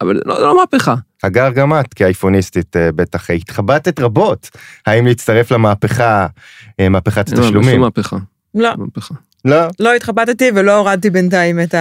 אבל 0.00 0.20
לא, 0.24 0.40
לא 0.40 0.56
מהפכה. 0.56 0.94
אגר, 1.22 1.50
גם 1.50 1.80
את 1.80 1.94
כאייפוניסטית 1.94 2.76
אה, 2.76 2.92
בטח 2.92 3.30
התחבטת 3.30 4.00
רבות, 4.00 4.50
האם 4.86 5.06
להצטרף 5.06 5.50
למהפכה, 5.50 6.26
אה, 6.80 6.88
מהפכת 6.88 7.30
לא, 7.30 7.38
התשלומים. 7.38 7.80
לא, 7.80 7.84
מהפכה. 7.84 8.16
לא. 8.54 8.70
מהפכה. 8.76 9.14
לא. 9.44 9.56
לא 9.80 9.94
התחבטתי 9.94 10.50
ולא 10.54 10.76
הורדתי 10.76 11.10
בינתיים 11.10 11.60
את 11.60 11.74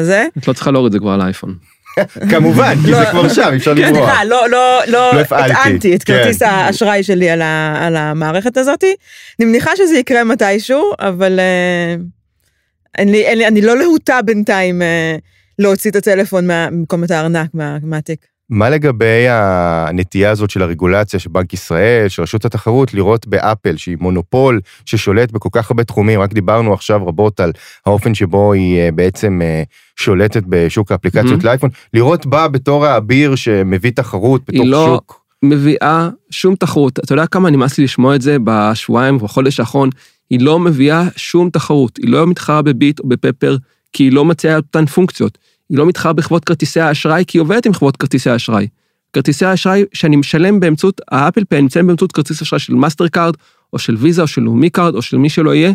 הזה. 0.00 0.26
את 0.38 0.48
לא 0.48 0.52
צריכה 0.52 0.70
להוריד 0.70 0.86
את 0.86 0.92
זה 0.92 0.98
כבר 0.98 1.10
על 1.10 1.20
האייפון. 1.20 1.54
כמובן, 2.30 2.74
כי 2.84 2.94
זה 2.94 3.00
לא. 3.00 3.10
כבר 3.10 3.28
שם, 3.28 3.52
אפשר 3.56 3.74
כן, 3.76 3.82
לברוח. 3.82 4.08
סליחה, 4.08 4.24
לא, 4.24 4.48
לא, 4.48 4.80
לא 4.88 5.20
הטענתי 5.20 5.96
את 5.96 6.02
כרטיס 6.02 6.38
כן. 6.38 6.48
האשראי 6.48 7.02
שלי 7.02 7.30
על 7.30 7.96
המערכת 7.96 8.56
הזאתי. 8.56 8.94
אני 9.40 9.48
מניחה 9.48 9.76
שזה 9.76 9.96
יקרה 9.96 10.24
מתישהו, 10.24 10.92
אבל 11.00 11.40
אה, 11.40 11.94
אני 13.48 13.60
לא 13.62 13.78
להוטה 13.78 14.22
בינתיים 14.22 14.82
להוציא 15.58 15.90
את 15.90 15.96
הטלפון 15.96 16.44
במקום 16.48 17.04
את 17.04 17.10
הארנק 17.10 17.50
מהתיק. 17.82 18.26
מה 18.52 18.70
לגבי 18.70 19.26
הנטייה 19.28 20.30
הזאת 20.30 20.50
של 20.50 20.62
הרגולציה 20.62 21.20
של 21.20 21.30
בנק 21.30 21.52
ישראל, 21.52 22.08
של 22.08 22.22
רשות 22.22 22.44
התחרות, 22.44 22.94
לראות 22.94 23.26
באפל, 23.26 23.76
שהיא 23.76 23.96
מונופול 24.00 24.60
ששולט 24.86 25.32
בכל 25.32 25.48
כך 25.52 25.70
הרבה 25.70 25.84
תחומים, 25.84 26.20
רק 26.20 26.32
דיברנו 26.32 26.74
עכשיו 26.74 27.06
רבות 27.06 27.40
על 27.40 27.52
האופן 27.86 28.14
שבו 28.14 28.52
היא 28.52 28.78
אה, 28.78 28.90
בעצם 28.90 29.40
אה, 29.42 29.62
שולטת 29.96 30.42
בשוק 30.46 30.92
האפליקציות 30.92 31.40
mm-hmm. 31.40 31.44
לאייפון, 31.44 31.70
לראות 31.94 32.26
בה 32.26 32.48
בתור 32.48 32.86
האביר 32.86 33.34
שמביא 33.34 33.90
תחרות 33.90 34.42
בתוך 34.48 34.66
לא 34.66 34.86
שוק. 34.94 35.22
מביאה 35.42 36.08
שום 36.30 36.54
תחרות. 36.54 36.98
אתה 36.98 37.12
יודע 37.12 37.26
כמה 37.26 37.50
נמאס 37.50 37.78
לי 37.78 37.84
לשמוע 37.84 38.14
את 38.14 38.22
זה 38.22 38.36
בשבועיים 38.44 39.16
ובחודש 39.16 39.60
האחרון? 39.60 39.90
היא 40.30 40.40
לא 40.40 40.58
מביאה 40.58 41.02
שום 41.16 41.50
תחרות. 41.50 41.96
היא 41.96 42.08
לא 42.08 42.26
מתחרה 42.26 42.62
בביט 42.62 43.00
או 43.00 43.08
בפפר, 43.08 43.56
כי 43.92 44.02
היא 44.02 44.12
לא 44.12 44.24
מציעה 44.24 44.56
אותן 44.56 44.86
פונקציות. 44.86 45.38
היא 45.68 45.78
לא 45.78 45.86
מתחרה 45.86 46.12
בחברות 46.12 46.44
כרטיסי 46.44 46.80
האשראי, 46.80 47.24
כי 47.26 47.38
היא 47.38 47.42
עובדת 47.42 47.66
עם 47.66 47.74
חברות 47.74 47.96
כרטיסי 47.96 48.30
האשראי. 48.30 48.66
כרטיסי 49.12 49.44
האשראי 49.44 49.84
שאני 49.92 50.16
משלם 50.16 50.60
באמצעות 50.60 51.00
האפל 51.10 51.44
פיי, 51.44 51.58
אני 51.58 51.66
משלם 51.66 51.86
באמצעות 51.86 52.12
כרטיס 52.12 52.42
אשראי 52.42 52.60
של 52.60 52.74
מאסטר 52.74 53.08
קארד, 53.08 53.34
או 53.72 53.78
של 53.78 53.96
ויזה, 53.98 54.22
או 54.22 54.26
של 54.26 54.42
לאומי 54.42 54.70
קארד, 54.70 54.94
או 54.94 55.02
של 55.02 55.16
מי 55.16 55.28
שלא 55.28 55.54
יהיה, 55.54 55.72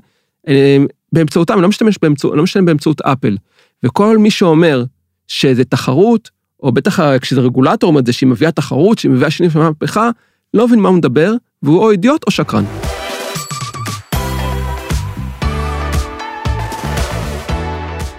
אה, 0.48 0.78
באמצעותם, 1.14 1.54
אני 1.54 1.62
לא 1.62 1.68
משתמש 1.68 1.98
באמצעות, 2.02 2.34
לא 2.38 2.44
משלם 2.44 2.66
באמצעות 2.66 3.02
אפל. 3.02 3.38
וכל 3.84 4.18
מי 4.18 4.32
שאומר 4.32 4.84
שזה 5.28 5.66
תחרות, 5.66 6.30
או 6.64 6.72
בטח 6.72 7.00
כשזה 7.18 7.42
רגולטור 7.42 7.88
אומר 7.88 8.00
את 8.00 8.06
זה, 8.06 8.14
שהיא 8.14 8.30
מביאה 8.30 8.52
תחרות, 8.52 8.98
שהיא 8.98 9.12
מביאה 9.12 9.32
שינוי 9.32 9.52
של 9.52 9.60
מהפכה, 9.60 10.10
לא 10.54 10.68
מבין 10.68 10.80
מה 10.80 10.90
הוא 10.90 10.98
מדבר, 10.98 11.34
והוא 11.64 11.80
או 11.80 11.92
אידיוט 11.92 12.24
או 12.24 12.32
שקרן. 12.32 12.87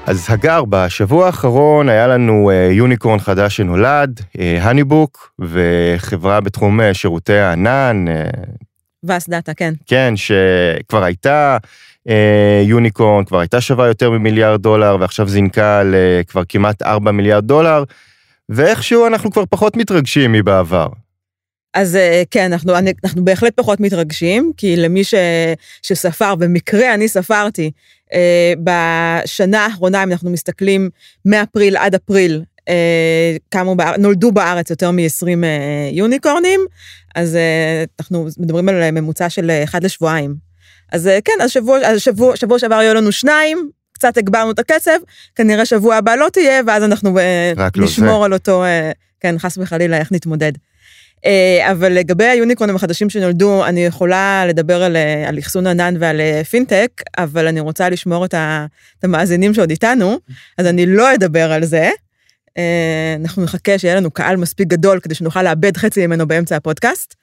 אז 0.08 0.26
הגר, 0.28 0.64
בשבוע 0.64 1.26
האחרון 1.26 1.88
היה 1.88 2.06
לנו 2.06 2.50
אה, 2.50 2.68
יוניקורן 2.72 3.18
חדש 3.18 3.56
שנולד, 3.56 4.20
האניבוק, 4.60 5.32
וחברה 5.38 6.40
בתחום 6.40 6.80
אה, 6.80 6.94
שירותי 6.94 7.38
הענן. 7.38 8.04
אה, 8.08 8.24
ואס 9.04 9.28
דאטה, 9.28 9.54
כן. 9.54 9.74
כן, 9.86 10.14
שכבר 10.16 11.04
הייתה 11.04 11.56
יוניקורן, 12.64 13.24
כבר 13.24 13.38
הייתה 13.38 13.60
שווה 13.60 13.86
יותר 13.86 14.10
ממיליארד 14.10 14.62
דולר, 14.62 14.96
ועכשיו 15.00 15.28
זינקה 15.28 15.82
לכבר 15.84 16.42
כמעט 16.48 16.82
4 16.82 17.10
מיליארד 17.10 17.44
דולר, 17.44 17.84
ואיכשהו 18.48 19.06
אנחנו 19.06 19.30
כבר 19.30 19.44
פחות 19.50 19.76
מתרגשים 19.76 20.32
מבעבר. 20.32 20.86
אז 21.74 21.98
כן, 22.30 22.52
אנחנו, 22.52 22.72
אנחנו 23.04 23.24
בהחלט 23.24 23.52
פחות 23.56 23.80
מתרגשים, 23.80 24.52
כי 24.56 24.76
למי 24.76 25.04
ש, 25.04 25.14
שספר, 25.82 26.34
במקרה 26.34 26.94
אני 26.94 27.08
ספרתי, 27.08 27.70
אה, 28.14 28.52
בשנה 28.58 29.64
האחרונה, 29.64 30.02
אם 30.02 30.12
אנחנו 30.12 30.30
מסתכלים 30.30 30.90
מאפריל 31.24 31.76
עד 31.76 31.94
אפריל, 31.94 32.42
אה, 32.68 33.36
קמו, 33.48 33.76
נולדו 33.98 34.32
בארץ 34.32 34.70
יותר 34.70 34.90
מ-20 34.90 35.44
אה, 35.44 35.90
יוניקורנים, 35.92 36.60
אז 37.14 37.38
אנחנו 38.00 38.26
מדברים 38.38 38.68
על 38.68 38.90
ממוצע 38.90 39.30
של 39.30 39.50
אחד 39.64 39.84
לשבועיים. 39.84 40.34
אז 40.92 41.10
כן, 41.24 41.32
אז 41.42 41.50
שבוע, 41.50 41.78
אז 41.78 42.00
שבוע, 42.00 42.36
שבוע 42.36 42.58
שעבר 42.58 42.74
היו 42.74 42.94
לנו 42.94 43.12
שניים, 43.12 43.70
קצת 43.92 44.16
הגברנו 44.16 44.50
את 44.50 44.58
הקצב, 44.58 44.98
כנראה 45.34 45.66
שבוע 45.66 45.96
הבא 45.96 46.14
לא 46.14 46.28
תהיה, 46.32 46.60
ואז 46.66 46.82
אנחנו 46.82 47.18
לא 47.56 47.84
נשמור 47.84 48.18
לא 48.20 48.24
על 48.24 48.32
אותו, 48.32 48.64
כן, 49.20 49.38
חס 49.38 49.58
וחלילה, 49.58 49.98
איך 49.98 50.12
נתמודד. 50.12 50.52
אה, 51.26 51.70
אבל 51.70 51.92
לגבי 51.92 52.24
היוניקרונים 52.24 52.76
החדשים 52.76 53.10
שנולדו, 53.10 53.64
אני 53.64 53.84
יכולה 53.84 54.44
לדבר 54.48 54.82
על, 54.82 54.96
אה, 54.96 55.28
על 55.28 55.38
אחסון 55.38 55.66
ענן 55.66 55.94
ועל 56.00 56.20
אה, 56.20 56.42
פינטק, 56.44 57.02
אבל 57.18 57.46
אני 57.46 57.60
רוצה 57.60 57.88
לשמור 57.88 58.24
את, 58.24 58.34
ה, 58.34 58.66
את 58.98 59.04
המאזינים 59.04 59.54
שעוד 59.54 59.70
איתנו, 59.70 60.18
אז 60.58 60.66
אני 60.66 60.86
לא 60.86 61.14
אדבר 61.14 61.52
על 61.52 61.64
זה. 61.64 61.90
אנחנו 63.20 63.44
נחכה 63.44 63.78
שיהיה 63.78 63.94
לנו 63.94 64.10
קהל 64.10 64.36
מספיק 64.36 64.68
גדול 64.68 65.00
כדי 65.00 65.14
שנוכל 65.14 65.42
לאבד 65.42 65.76
חצי 65.76 66.06
ממנו 66.06 66.28
באמצע 66.28 66.56
הפודקאסט. 66.56 67.14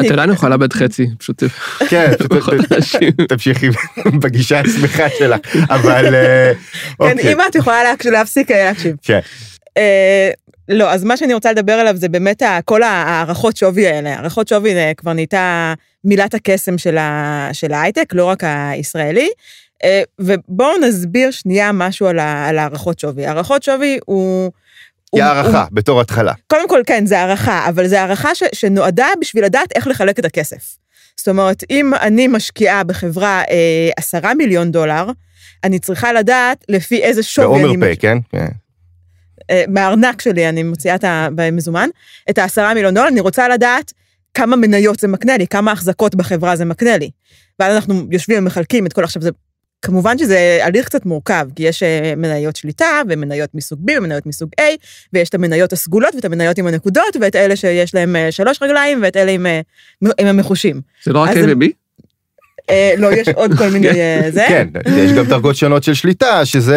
אתה 0.00 0.12
יודע, 0.12 0.24
אני 0.24 0.32
יכולה 0.32 0.50
לאבד 0.50 0.72
חצי, 0.72 1.06
פשוט... 1.18 1.42
כן, 1.88 2.12
תמשיכי 3.28 3.68
בגישה 4.22 4.60
השמחה 4.60 5.04
שלך, 5.18 5.40
אבל... 5.70 6.10
כן, 6.10 6.52
אוקיי. 7.00 7.32
אם 7.32 7.38
את 7.40 7.54
יכולה 7.54 7.78
להפסיק 8.04 8.50
להקשיב. 8.50 8.96
לא, 10.68 10.90
אז 10.90 11.04
מה 11.04 11.16
שאני 11.16 11.34
רוצה 11.34 11.52
לדבר 11.52 11.72
עליו 11.72 11.96
זה 11.96 12.08
באמת 12.08 12.42
כל 12.64 12.82
הערכות 12.82 13.56
שווי 13.56 13.88
האלה. 13.88 14.14
הערכות 14.14 14.48
שווי 14.48 14.72
כבר 14.96 15.12
נהייתה 15.12 15.74
מילת 16.04 16.34
הקסם 16.34 16.78
של, 16.78 16.98
ה, 16.98 17.48
של 17.52 17.72
ההייטק, 17.72 18.14
לא 18.14 18.24
רק 18.24 18.42
הישראלי. 18.44 19.28
אה, 19.84 20.02
ובואו 20.18 20.78
נסביר 20.78 21.30
שנייה 21.30 21.72
משהו 21.72 22.06
על, 22.06 22.18
על 22.18 22.58
הערכות 22.58 22.98
שווי. 22.98 23.26
הערכות 23.26 23.62
שווי 23.62 23.98
הוא... 24.06 24.50
היא 25.12 25.22
הערכה, 25.22 25.62
הוא, 25.62 25.68
בתור 25.72 26.00
התחלה. 26.00 26.32
קודם 26.46 26.68
כל, 26.68 26.82
כן, 26.86 27.06
זה 27.06 27.18
הערכה, 27.18 27.68
אבל 27.68 27.86
זה 27.86 28.00
הערכה 28.00 28.34
ש, 28.34 28.42
שנועדה 28.52 29.06
בשביל 29.20 29.44
לדעת 29.44 29.72
איך 29.74 29.86
לחלק 29.86 30.18
את 30.18 30.24
הכסף. 30.24 30.76
זאת 31.16 31.28
אומרת, 31.28 31.64
אם 31.70 31.94
אני 31.94 32.26
משקיעה 32.26 32.84
בחברה 32.84 33.42
אה, 33.50 33.90
עשרה 33.96 34.34
מיליון 34.34 34.72
דולר, 34.72 35.10
אני 35.64 35.78
צריכה 35.78 36.12
לדעת 36.12 36.64
לפי 36.68 37.02
איזה 37.02 37.22
שווי 37.22 37.60
אני... 37.60 37.66
באומר 37.66 37.86
פי, 37.86 37.96
כן? 37.96 38.18
כן. 38.32 38.48
אה, 39.50 39.64
מהארנק 39.68 40.22
שלי, 40.22 40.48
אני 40.48 40.62
מוציאה 40.62 40.94
את 40.94 41.04
ה... 41.04 41.28
במזומן, 41.34 41.88
את 42.30 42.38
העשרה 42.38 42.74
מיליון 42.74 42.94
דולר, 42.94 43.08
אני 43.08 43.20
רוצה 43.20 43.48
לדעת 43.48 43.92
כמה 44.34 44.56
מניות 44.56 45.00
זה 45.00 45.08
מקנה 45.08 45.36
לי, 45.36 45.46
כמה 45.46 45.72
החזקות 45.72 46.14
בחברה 46.14 46.56
זה 46.56 46.64
מקנה 46.64 46.96
לי. 46.96 47.10
ואז 47.58 47.74
אנחנו 47.74 48.06
יושבים 48.10 48.38
ומחלקים 48.38 48.86
את 48.86 48.92
כל, 48.92 49.04
עכשיו 49.04 49.22
זה, 49.22 49.30
כמובן 49.82 50.18
שזה 50.18 50.58
הליך 50.62 50.86
קצת 50.86 51.06
מורכב, 51.06 51.48
כי 51.56 51.62
יש 51.62 51.82
אה, 51.82 52.14
מניות 52.16 52.56
שליטה, 52.56 53.02
ומניות 53.08 53.50
מסוג 53.54 53.90
B, 53.90 53.92
ומניות 53.98 54.26
מסוג 54.26 54.50
A, 54.60 54.62
ויש 55.12 55.28
את 55.28 55.34
המניות 55.34 55.72
הסגולות, 55.72 56.14
ואת 56.14 56.24
המניות 56.24 56.58
עם 56.58 56.66
הנקודות, 56.66 57.16
ואת 57.20 57.36
אלה 57.36 57.56
שיש 57.56 57.94
להם 57.94 58.16
אה, 58.16 58.32
שלוש 58.32 58.62
רגליים, 58.62 58.98
ואת 59.02 59.16
אלה 59.16 59.30
עם, 59.30 59.46
עם 60.02 60.26
המחושים. 60.26 60.80
זה 61.04 61.12
לא 61.12 61.18
רק 61.18 61.30
A 61.30 61.38
ו-B? 61.38 61.66
אה, 62.70 62.94
לא, 62.98 63.12
יש 63.12 63.28
עוד 63.28 63.54
כל 63.58 63.68
מיני 63.68 63.88
אה, 63.88 64.30
זה. 64.30 64.44
כן, 64.48 64.68
יש 64.96 65.12
גם 65.12 65.24
דרגות 65.24 65.56
שונות 65.56 65.82
של 65.82 65.94
שליטה, 65.94 66.44
שזה, 66.44 66.76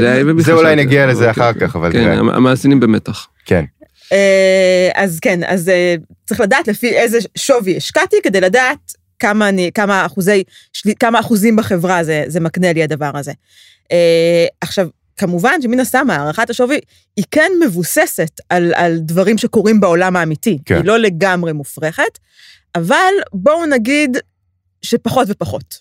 כן. 0.00 0.24
כן, 0.26 0.38
זה 0.38 0.52
אולי 0.52 0.76
נגיע 0.76 1.06
לזה 1.06 1.30
אחר 1.30 1.52
כך, 1.52 1.76
אבל... 1.76 1.92
כן, 1.92 2.18
המאזינים 2.18 2.80
במתח. 2.80 3.26
כן. 3.44 3.64
אה, 4.12 4.90
אז 4.94 5.20
כן, 5.20 5.40
אז 5.46 5.70
צריך 6.26 6.40
לדעת 6.40 6.68
לפי 6.68 6.88
איזה 6.88 7.18
שווי 7.38 7.76
השקעתי, 7.76 8.16
כדי 8.22 8.40
לדעת 8.40 8.92
כמה, 9.18 9.48
אני, 9.48 9.70
כמה, 9.74 10.06
אחוזי, 10.06 10.42
כמה 11.00 11.20
אחוזים 11.20 11.56
בחברה 11.56 12.04
זה, 12.04 12.24
זה 12.26 12.40
מקנה 12.40 12.72
לי 12.72 12.82
הדבר 12.82 13.10
הזה. 13.14 13.32
עכשיו, 14.60 14.88
כמובן 15.16 15.62
שמן 15.62 15.80
הסתם 15.80 16.10
הערכת 16.10 16.50
השווי 16.50 16.78
היא 17.16 17.24
כן 17.30 17.50
מבוססת 17.64 18.40
על, 18.48 18.72
על 18.76 18.98
דברים 18.98 19.38
שקורים 19.38 19.80
בעולם 19.80 20.16
האמיתי, 20.16 20.58
כן. 20.64 20.76
היא 20.76 20.84
לא 20.84 20.98
לגמרי 20.98 21.52
מופרכת, 21.52 22.18
אבל 22.74 23.12
בואו 23.32 23.66
נגיד 23.66 24.16
שפחות 24.82 25.28
ופחות. 25.30 25.78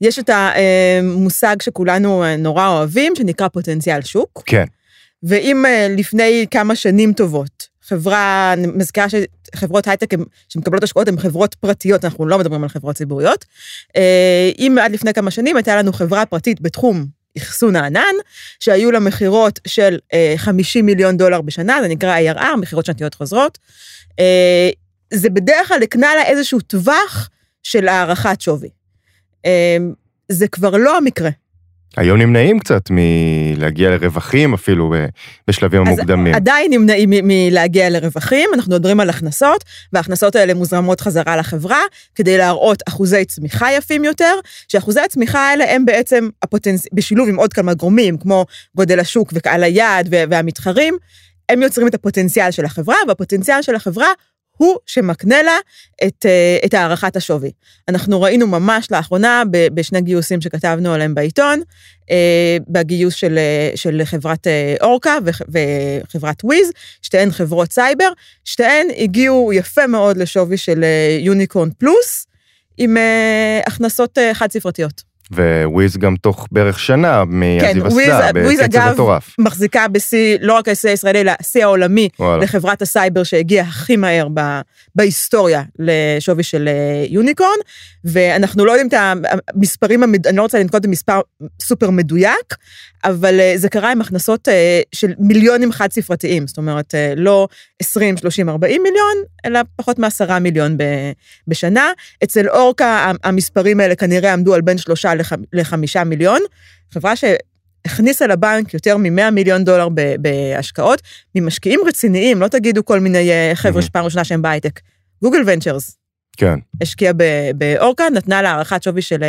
יש 0.00 0.18
את 0.18 0.30
המושג 0.32 1.56
שכולנו 1.62 2.24
נורא 2.38 2.68
אוהבים, 2.68 3.12
שנקרא 3.16 3.48
פוטנציאל 3.48 4.02
שוק. 4.02 4.42
כן. 4.46 4.64
ואם 5.22 5.66
אה, 5.66 5.88
לפני 5.96 6.46
כמה 6.50 6.76
שנים 6.76 7.12
טובות, 7.12 7.68
חברה, 7.82 8.50
אני 8.52 8.66
מזכירה 8.66 9.06
שחברות 9.08 9.88
הייטק 9.88 10.10
שמקבלות 10.48 10.82
השקעות 10.82 11.08
הן 11.08 11.18
חברות 11.18 11.54
פרטיות, 11.54 12.04
אנחנו 12.04 12.26
לא 12.26 12.38
מדברים 12.38 12.62
על 12.62 12.68
חברות 12.68 12.96
ציבוריות. 12.96 13.44
אה, 13.96 14.50
אם 14.58 14.76
עד 14.82 14.92
לפני 14.92 15.14
כמה 15.14 15.30
שנים 15.30 15.56
הייתה 15.56 15.76
לנו 15.76 15.92
חברה 15.92 16.26
פרטית 16.26 16.60
בתחום 16.60 17.06
אחסון 17.38 17.76
הענן, 17.76 18.14
שהיו 18.60 18.90
לה 18.90 19.00
מכירות 19.00 19.60
של 19.66 19.98
50 20.36 20.84
אה, 20.84 20.86
מיליון 20.86 21.16
דולר 21.16 21.40
בשנה, 21.40 21.78
זה 21.82 21.88
נקרא 21.88 22.18
ARR, 22.18 22.56
מכירות 22.56 22.86
שנתיות 22.86 23.14
חוזרות. 23.14 23.58
זה 25.14 25.30
בדרך 25.30 25.68
כלל 25.68 25.82
הקנה 25.82 26.14
לה 26.14 26.22
איזשהו 26.22 26.60
טווח 26.60 27.30
של 27.62 27.88
הערכת 27.88 28.40
שווי. 28.40 28.68
אמ, 29.44 29.92
זה 30.28 30.48
כבר 30.48 30.76
לא 30.76 30.96
המקרה. 30.96 31.30
היום 31.96 32.18
נמנעים 32.18 32.58
קצת 32.58 32.82
מלהגיע 32.90 33.90
לרווחים 33.90 34.54
אפילו 34.54 34.94
בשלבים 35.48 35.86
המוקדמים. 35.86 36.34
עדיין 36.34 36.72
נמנעים 36.72 37.10
מלהגיע 37.12 37.90
לרווחים, 37.90 38.50
אנחנו 38.54 38.76
מדברים 38.76 39.00
על 39.00 39.10
הכנסות, 39.10 39.64
וההכנסות 39.92 40.36
האלה 40.36 40.54
מוזרמות 40.54 41.00
חזרה 41.00 41.36
לחברה, 41.36 41.80
כדי 42.14 42.38
להראות 42.38 42.82
אחוזי 42.88 43.24
צמיחה 43.24 43.72
יפים 43.72 44.04
יותר, 44.04 44.34
שאחוזי 44.68 45.00
הצמיחה 45.00 45.48
האלה 45.48 45.74
הם 45.74 45.84
בעצם 45.84 46.28
הפוטנצ... 46.42 46.86
בשילוב 46.92 47.28
עם 47.28 47.36
עוד 47.36 47.52
כמה 47.52 47.74
גורמים, 47.74 48.18
כמו 48.18 48.46
גודל 48.76 49.00
השוק 49.00 49.30
וקהל 49.34 49.62
היעד 49.62 50.08
והמתחרים, 50.10 50.96
הם 51.48 51.62
יוצרים 51.62 51.86
את 51.86 51.94
הפוטנציאל 51.94 52.50
של 52.50 52.64
החברה, 52.64 52.96
והפוטנציאל 53.08 53.62
של 53.62 53.74
החברה 53.74 54.08
הוא 54.60 54.76
שמקנה 54.86 55.42
לה 55.42 55.58
את, 56.06 56.26
אה, 56.26 56.58
את 56.64 56.74
הערכת 56.74 57.16
השווי. 57.16 57.50
אנחנו 57.88 58.22
ראינו 58.22 58.46
ממש 58.46 58.90
לאחרונה 58.90 59.42
בשני 59.74 60.00
גיוסים 60.00 60.40
שכתבנו 60.40 60.92
עליהם 60.94 61.14
בעיתון, 61.14 61.62
אה, 62.10 62.56
בגיוס 62.68 63.14
של, 63.14 63.38
אה, 63.38 63.70
של 63.74 64.00
חברת 64.04 64.46
אורקה 64.80 65.18
וחברת 65.48 66.44
וויז, 66.44 66.72
שתיהן 67.02 67.30
חברות 67.30 67.72
סייבר, 67.72 68.08
שתיהן 68.44 68.86
הגיעו 68.96 69.52
יפה 69.52 69.86
מאוד 69.86 70.16
לשווי 70.16 70.56
של 70.56 70.84
יוניקורן 71.20 71.70
פלוס, 71.78 72.26
עם 72.78 72.96
הכנסות 73.66 74.18
חד 74.32 74.50
ספרתיות. 74.50 75.09
וויז 75.64 75.96
גם 75.96 76.16
תוך 76.16 76.46
בערך 76.52 76.78
שנה 76.78 77.24
מעזיב 77.24 77.86
וויז- 77.86 78.08
אסדה, 78.10 78.40
וויז, 78.44 78.60
בקצב 78.60 78.78
אגב, 78.78 78.92
מטורף. 78.92 79.34
מחזיקה 79.38 79.88
בשיא, 79.88 80.38
לא 80.40 80.52
רק 80.54 80.68
השיא 80.68 80.90
הישראלי, 80.90 81.20
אלא 81.20 81.32
השיא 81.40 81.64
העולמי 81.64 82.08
וואלה. 82.18 82.42
לחברת 82.44 82.82
הסייבר 82.82 83.22
שהגיעה 83.22 83.66
הכי 83.68 83.96
מהר 83.96 84.28
ב, 84.34 84.40
בהיסטוריה 84.94 85.62
לשווי 85.78 86.42
של 86.42 86.68
אה, 86.68 87.04
יוניקורן, 87.08 87.48
ואנחנו 88.04 88.64
לא 88.64 88.72
יודעים 88.72 88.88
את 88.88 88.94
המספרים. 89.54 90.04
אני 90.04 90.36
לא 90.36 90.42
רוצה 90.42 90.58
לנקוט 90.58 90.86
במספר 90.86 91.20
סופר 91.62 91.90
מדויק, 91.90 92.54
אבל 93.04 93.40
אה, 93.40 93.52
זה 93.56 93.68
קרה 93.68 93.92
עם 93.92 94.00
הכנסות 94.00 94.48
אה, 94.48 94.80
של 94.92 95.12
מיליונים 95.18 95.72
חד 95.72 95.92
ספרתיים, 95.92 96.46
זאת 96.46 96.58
אומרת, 96.58 96.94
אה, 96.94 97.12
לא 97.16 97.48
20, 97.82 98.16
30, 98.16 98.48
40 98.48 98.82
מיליון, 98.82 99.14
אלא 99.46 99.60
פחות 99.76 99.98
מעשרה 99.98 100.38
מיליון 100.38 100.76
ב, 100.76 100.82
בשנה. 101.48 101.92
אצל 102.24 102.48
אורקה 102.48 103.12
המספרים 103.24 103.80
האלה 103.80 103.94
כנראה 103.96 104.32
עמדו 104.32 104.54
על 104.54 104.60
בין 104.60 104.78
שלושה 104.78 105.14
לח, 105.14 105.32
לחמישה 105.52 106.04
מיליון, 106.04 106.40
חברה 106.94 107.16
ש... 107.16 107.24
הכניסה 107.84 108.26
לבנק 108.26 108.74
יותר 108.74 108.96
מ-100 108.96 109.30
מיליון 109.30 109.64
דולר 109.64 109.88
ב- 109.94 110.14
בהשקעות 110.18 111.02
ממשקיעים 111.34 111.80
רציניים, 111.86 112.40
לא 112.40 112.48
תגידו 112.48 112.84
כל 112.84 113.00
מיני 113.00 113.30
חבר'ה 113.54 113.82
Mhm. 113.82 113.84
שפעם 113.84 114.04
ראשונה 114.04 114.24
שהם 114.24 114.42
בהייטק. 114.42 114.80
גוגל 115.22 115.38
ונצ'רס 115.46 115.96
כן, 116.36 116.54
השקיעה 116.82 117.12
באורקה, 117.54 118.04
נתנה 118.10 118.42
לה 118.42 118.50
הערכת 118.50 118.82
שווי 118.82 119.02
של 119.02 119.22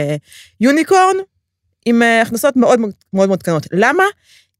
יוניקורן, 0.61 1.15
עם 1.85 2.01
אה, 2.01 2.21
הכנסות 2.21 2.55
מאוד 2.55 2.79
מאוד 3.13 3.27
מאוד 3.27 3.43
קטנות. 3.43 3.67
למה? 3.71 4.03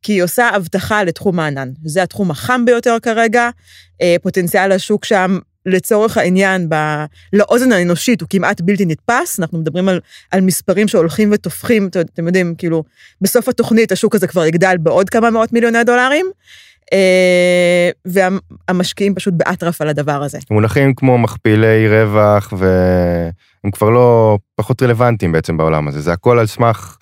כי 0.01 0.13
היא 0.13 0.24
עושה 0.24 0.50
אבטחה 0.56 1.04
לתחום 1.04 1.40
הענן. 1.40 1.70
זה 1.86 2.04
התחום 2.04 2.32
החם 2.32 2.66
ביותר 2.66 2.98
כרגע, 3.01 3.50
אה, 4.01 4.16
פוטנציאל 4.22 4.72
השוק 4.72 5.06
שם, 5.06 5.38
לצורך 5.66 6.18
העניין, 6.18 6.70
ב... 6.70 6.75
לאוזן 7.34 7.72
האנושית 7.72 8.22
הוא 8.22 8.30
כמעט 8.30 8.62
בלתי 8.62 8.86
נתפס, 8.86 9.40
אנחנו 9.40 9.58
מדברים 9.60 9.90
על, 9.90 10.00
על 10.32 10.42
מספרים 10.42 10.88
שהולכים 10.88 11.30
ותופחים, 11.34 11.88
את- 11.88 11.98
אתם 11.98 12.28
יודעים, 12.28 12.56
כאילו, 12.58 12.84
בסוף 13.22 13.50
התוכנית 13.50 13.92
השוק 13.92 14.16
הזה 14.16 14.28
כבר 14.28 14.46
יגדל 14.46 14.75
בעוד 14.80 15.10
כמה 15.10 15.30
מאות 15.30 15.54
מיליוני 15.54 15.84
דולרים, 15.84 16.25
אה, 16.94 17.90
והמשקיעים 18.06 19.16
פשוט 19.16 19.34
באטרף 19.38 19.82
על 19.82 19.88
הדבר 19.90 20.24
הזה. 20.24 20.40
מונחים 20.51 20.94
כמו 20.96 21.18
מכפילי 21.18 21.88
רווח, 21.90 22.54
והם 22.58 23.72
כבר 23.72 23.90
לא, 23.90 24.38
פחות 24.56 24.82
רלוונטיים 24.84 25.32
בעצם 25.32 25.58
בעולם 25.58 25.88
הזה, 25.88 26.01
זה 26.01 26.13
הכל 26.13 26.40
על 26.40 26.48
סמך, 26.48 26.98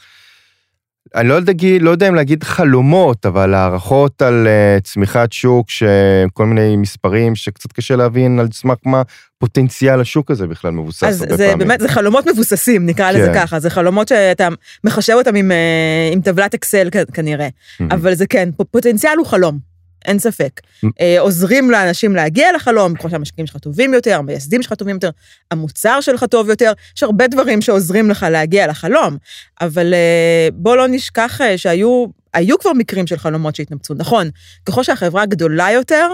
אני 1.15 1.29
לא 1.29 1.33
יודע, 1.33 1.53
לא 1.79 1.89
יודע 1.89 2.07
אם 2.07 2.15
להגיד 2.15 2.43
חלומות, 2.43 3.25
אבל 3.25 3.53
הערכות 3.53 4.21
על 4.21 4.47
אה, 4.47 4.77
צמיחת 4.83 5.31
שוק, 5.31 5.69
שכל 5.69 6.45
מיני 6.45 6.75
מספרים 6.75 7.35
שקצת 7.35 7.71
קשה 7.71 7.95
להבין 7.95 8.39
על 8.39 8.47
סמך 8.53 8.77
מה 8.85 9.01
פוטנציאל 9.37 10.01
השוק 10.01 10.31
הזה 10.31 10.47
בכלל 10.47 10.71
מבוסס 10.71 11.03
אז 11.03 11.21
הרבה 11.21 11.37
זה 11.37 11.47
פעמים. 11.51 11.67
באמת, 11.67 11.79
זה 11.79 11.89
חלומות 11.89 12.27
מבוססים, 12.27 12.85
נקרא 12.85 13.11
לזה 13.11 13.31
כן. 13.33 13.33
ככה, 13.33 13.59
זה 13.59 13.69
חלומות 13.69 14.07
שאתה 14.07 14.47
מחשב 14.83 15.13
אותם 15.13 15.35
עם, 15.35 15.51
אה, 15.51 16.09
עם 16.13 16.21
טבלת 16.21 16.53
אקסל 16.53 16.89
כנראה. 17.13 17.47
אבל 17.91 18.15
זה 18.15 18.27
כן, 18.27 18.49
פוטנציאל 18.71 19.17
הוא 19.17 19.25
חלום, 19.25 19.59
אין 20.05 20.19
ספק. 20.19 20.61
אה, 21.01 21.19
עוזרים 21.19 21.71
לאנשים 21.71 22.15
להגיע 22.15 22.51
לחלום, 22.55 22.95
ככל 22.95 23.09
שהמשקיעים 23.09 23.47
שלך 23.47 23.57
טובים 23.57 23.93
יותר, 23.93 24.17
המייסדים 24.17 24.63
שלך 24.63 24.73
טובים 24.73 24.95
יותר, 24.95 25.09
המוצר 25.51 26.01
שלך 26.01 26.23
טוב 26.23 26.49
יותר, 26.49 26.73
יש 26.97 27.03
הרבה 27.03 27.27
דברים 27.27 27.61
שעוזרים 27.61 28.09
לך 28.09 28.25
להגיע 28.31 28.67
לחלום, 28.67 29.17
אבל 29.61 29.93
אה, 29.93 30.47
בוא 30.53 30.75
לא 30.75 30.87
נשכח 30.87 31.41
אה, 31.41 31.57
שהיו 31.57 32.05
היו 32.33 32.59
כבר 32.59 32.73
מקרים 32.73 33.07
של 33.07 33.17
חלומות 33.17 33.55
שהתנפצו, 33.55 33.93
נכון, 33.93 34.29
ככל 34.65 34.83
שהחברה 34.83 35.25
גדולה 35.25 35.71
יותר, 35.71 36.07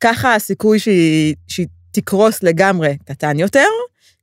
ככה 0.00 0.34
הסיכוי 0.34 0.78
שהיא, 0.78 1.34
שהיא 1.48 1.66
תקרוס 1.92 2.42
לגמרי 2.42 2.96
קטן 3.04 3.38
יותר, 3.38 3.66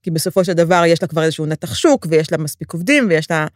כי 0.04 0.12
בסופו 0.12 0.46
של 0.46 0.54
דבר 0.54 0.84
יש 0.88 1.02
לה 1.02 1.08
כבר 1.08 1.24
איזשהו 1.24 1.46
נתח 1.46 1.76
שוק, 1.76 2.08
ויש 2.10 2.32
לה 2.32 2.38
מספיק 2.38 2.74
עובדים, 2.74 3.08
ויש 3.10 3.32
לה 3.32 3.48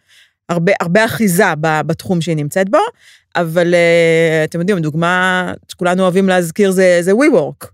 הרבה, 0.50 0.72
הרבה 0.80 1.06
אחיזה 1.06 1.44
בתחום 1.62 2.22
שהיא 2.22 2.36
נמצאת 2.36 2.70
בו, 2.70 2.78
אבל 3.36 3.74
אה, 3.74 4.44
אתם 4.44 4.60
יודעים, 4.60 4.80
דוגמה 4.80 5.54
שכולנו 5.72 6.04
אוהבים 6.04 6.30
להזכיר 6.30 6.72
זה, 6.72 6.98
זה 7.02 7.12
WeWork. 7.12 7.68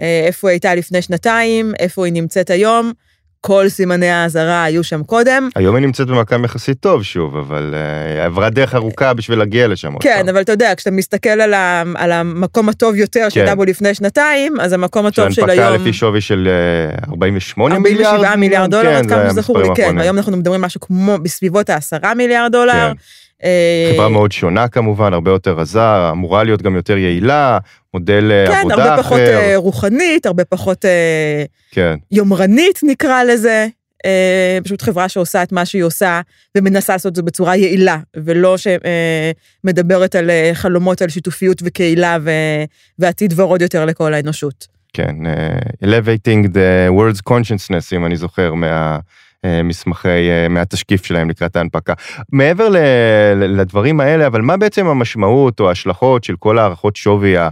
אה, 0.00 0.24
איפה 0.26 0.48
היא 0.48 0.52
הייתה 0.54 0.74
לפני 0.74 1.02
שנתיים, 1.02 1.72
איפה 1.78 2.04
היא 2.04 2.12
נמצאת 2.12 2.50
היום, 2.50 2.92
כל 3.40 3.68
סימני 3.68 4.10
האזהרה 4.10 4.64
היו 4.64 4.84
שם 4.84 5.02
קודם. 5.02 5.48
היום 5.54 5.76
היא 5.76 5.86
נמצאת 5.86 6.06
במקום 6.06 6.44
יחסית 6.44 6.80
טוב 6.80 7.02
שוב, 7.02 7.36
אבל 7.36 7.74
אה, 7.74 8.24
עברה 8.24 8.50
דרך 8.50 8.74
ארוכה 8.74 9.14
בשביל 9.14 9.38
להגיע 9.38 9.68
לשם. 9.68 9.98
כן. 9.98 10.28
אבל 10.28 10.40
אתה 10.40 10.52
יודע, 10.52 10.72
כשאתה 10.76 10.90
מסתכל 10.90 11.28
על, 11.28 11.54
ה, 11.54 11.82
על 11.94 12.12
המקום 12.12 12.68
הטוב 12.68 12.94
יותר 12.94 13.28
שהייתה 13.28 13.50
כן. 13.50 13.56
בו 13.56 13.64
לפני 13.64 13.94
שנתיים, 13.94 14.60
אז 14.60 14.72
המקום 14.72 15.06
הטוב 15.06 15.30
של 15.30 15.34
שהנפקה 15.34 15.68
היום... 15.68 15.74
לפי 15.74 15.92
שווי 15.92 16.20
של 16.20 16.48
אה, 16.48 17.10
48 17.10 17.78
מיליארד. 17.78 18.14
47 18.14 18.36
מיליארד 18.36 18.70
דולר, 18.70 18.90
עד 18.90 19.02
כן, 19.02 19.08
כמה 19.08 19.32
זה 19.32 19.42
שזכור 19.42 19.58
לי, 19.58 19.68
כן. 19.74 19.94
והיום 19.98 20.16
אנחנו 20.16 20.36
מדברים 20.36 20.60
משהו 20.60 20.80
כמו 20.80 21.18
בסביבות 21.18 21.70
ה-10 21.70 22.14
מיליארד 22.14 22.52
דולר. 22.52 22.72
כן. 22.72 22.92
אה, 23.44 23.90
חברה 23.94 24.08
מאוד 24.08 24.32
שונה 24.32 24.68
כמובן, 24.68 25.12
הרבה 25.12 25.30
יותר 25.30 25.52
רזה, 25.52 26.10
אמורה 26.10 26.44
להיות 26.44 26.62
גם 26.62 26.76
יותר 26.76 26.96
יעילה, 26.96 27.58
מודל 27.94 28.30
אה, 28.32 28.46
כן, 28.46 28.58
עבודה 28.58 28.74
הרבה 28.74 28.94
אחר. 28.94 29.02
פחות 29.02 29.20
אה, 29.20 29.52
רוחנית, 29.56 30.26
הרבה 30.26 30.44
פחות 30.44 30.84
כן, 31.70 31.94
יומרנית 32.10 32.80
נקרא 32.82 33.24
לזה. 33.24 33.66
פשוט 34.64 34.82
חברה 34.82 35.08
שעושה 35.08 35.42
את 35.42 35.52
מה 35.52 35.64
שהיא 35.64 35.82
עושה 35.82 36.20
ומנסה 36.56 36.92
לעשות 36.92 37.10
את 37.10 37.16
זה 37.16 37.22
בצורה 37.22 37.56
יעילה, 37.56 37.98
ולא 38.16 38.56
שמדברת 38.56 40.14
על 40.14 40.30
חלומות 40.52 41.02
על 41.02 41.08
שיתופיות 41.08 41.62
וקהילה 41.64 42.18
ו- 42.20 42.64
ועתיד 42.98 43.34
ורוד 43.36 43.62
יותר 43.62 43.84
לכל 43.84 44.14
האנושות. 44.14 44.66
כן, 44.92 45.16
elevating 45.84 46.46
the 46.46 46.90
world's 46.90 47.30
consciousness, 47.30 47.96
אם 47.96 48.06
אני 48.06 48.16
זוכר, 48.16 48.54
מה... 48.54 48.98
אה, 49.46 49.62
מסמכי, 49.62 50.08
אה, 50.08 50.48
מהתשקיף 50.48 51.04
שלהם 51.04 51.30
לקראת 51.30 51.56
ההנפקה. 51.56 51.92
מעבר 52.32 52.68
ל- 52.68 53.60
לדברים 53.60 54.00
האלה, 54.00 54.26
אבל 54.26 54.40
מה 54.40 54.56
בעצם 54.56 54.86
המשמעות 54.86 55.60
או 55.60 55.68
ההשלכות 55.68 56.24
של 56.24 56.36
כל 56.36 56.58
הערכות 56.58 56.96
שווי 56.96 57.36
ה... 57.36 57.48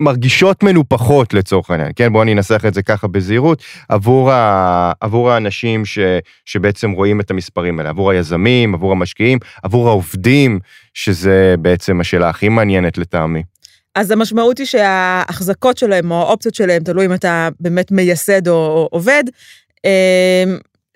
מרגישות 0.00 0.62
מנופחות 0.62 1.34
לצורך 1.34 1.70
העניין, 1.70 1.90
כן? 1.96 2.12
בואו 2.12 2.22
אני 2.22 2.32
אנסח 2.32 2.64
את 2.68 2.74
זה 2.74 2.82
ככה 2.82 3.06
בזהירות, 3.08 3.62
עבור, 3.88 4.32
ה... 4.32 4.92
עבור 5.00 5.30
האנשים 5.30 5.84
ש... 5.84 5.98
שבעצם 6.44 6.90
רואים 6.90 7.20
את 7.20 7.30
המספרים 7.30 7.78
האלה, 7.78 7.90
עבור 7.90 8.10
היזמים, 8.10 8.74
עבור 8.74 8.92
המשקיעים, 8.92 9.38
עבור 9.62 9.88
העובדים, 9.88 10.58
שזה 10.94 11.54
בעצם 11.58 12.00
השאלה 12.00 12.28
הכי 12.28 12.48
מעניינת 12.48 12.98
לטעמי. 12.98 13.42
אז 13.94 14.10
המשמעות 14.10 14.58
היא 14.58 14.66
שההחזקות 14.66 15.78
שלהם 15.78 16.10
או 16.10 16.20
האופציות 16.20 16.54
שלהם, 16.54 16.82
תלוי 16.82 17.06
אם 17.06 17.12
אתה 17.12 17.48
באמת 17.60 17.92
מייסד 17.92 18.48
או, 18.48 18.54
או 18.54 18.88
עובד, 18.90 19.24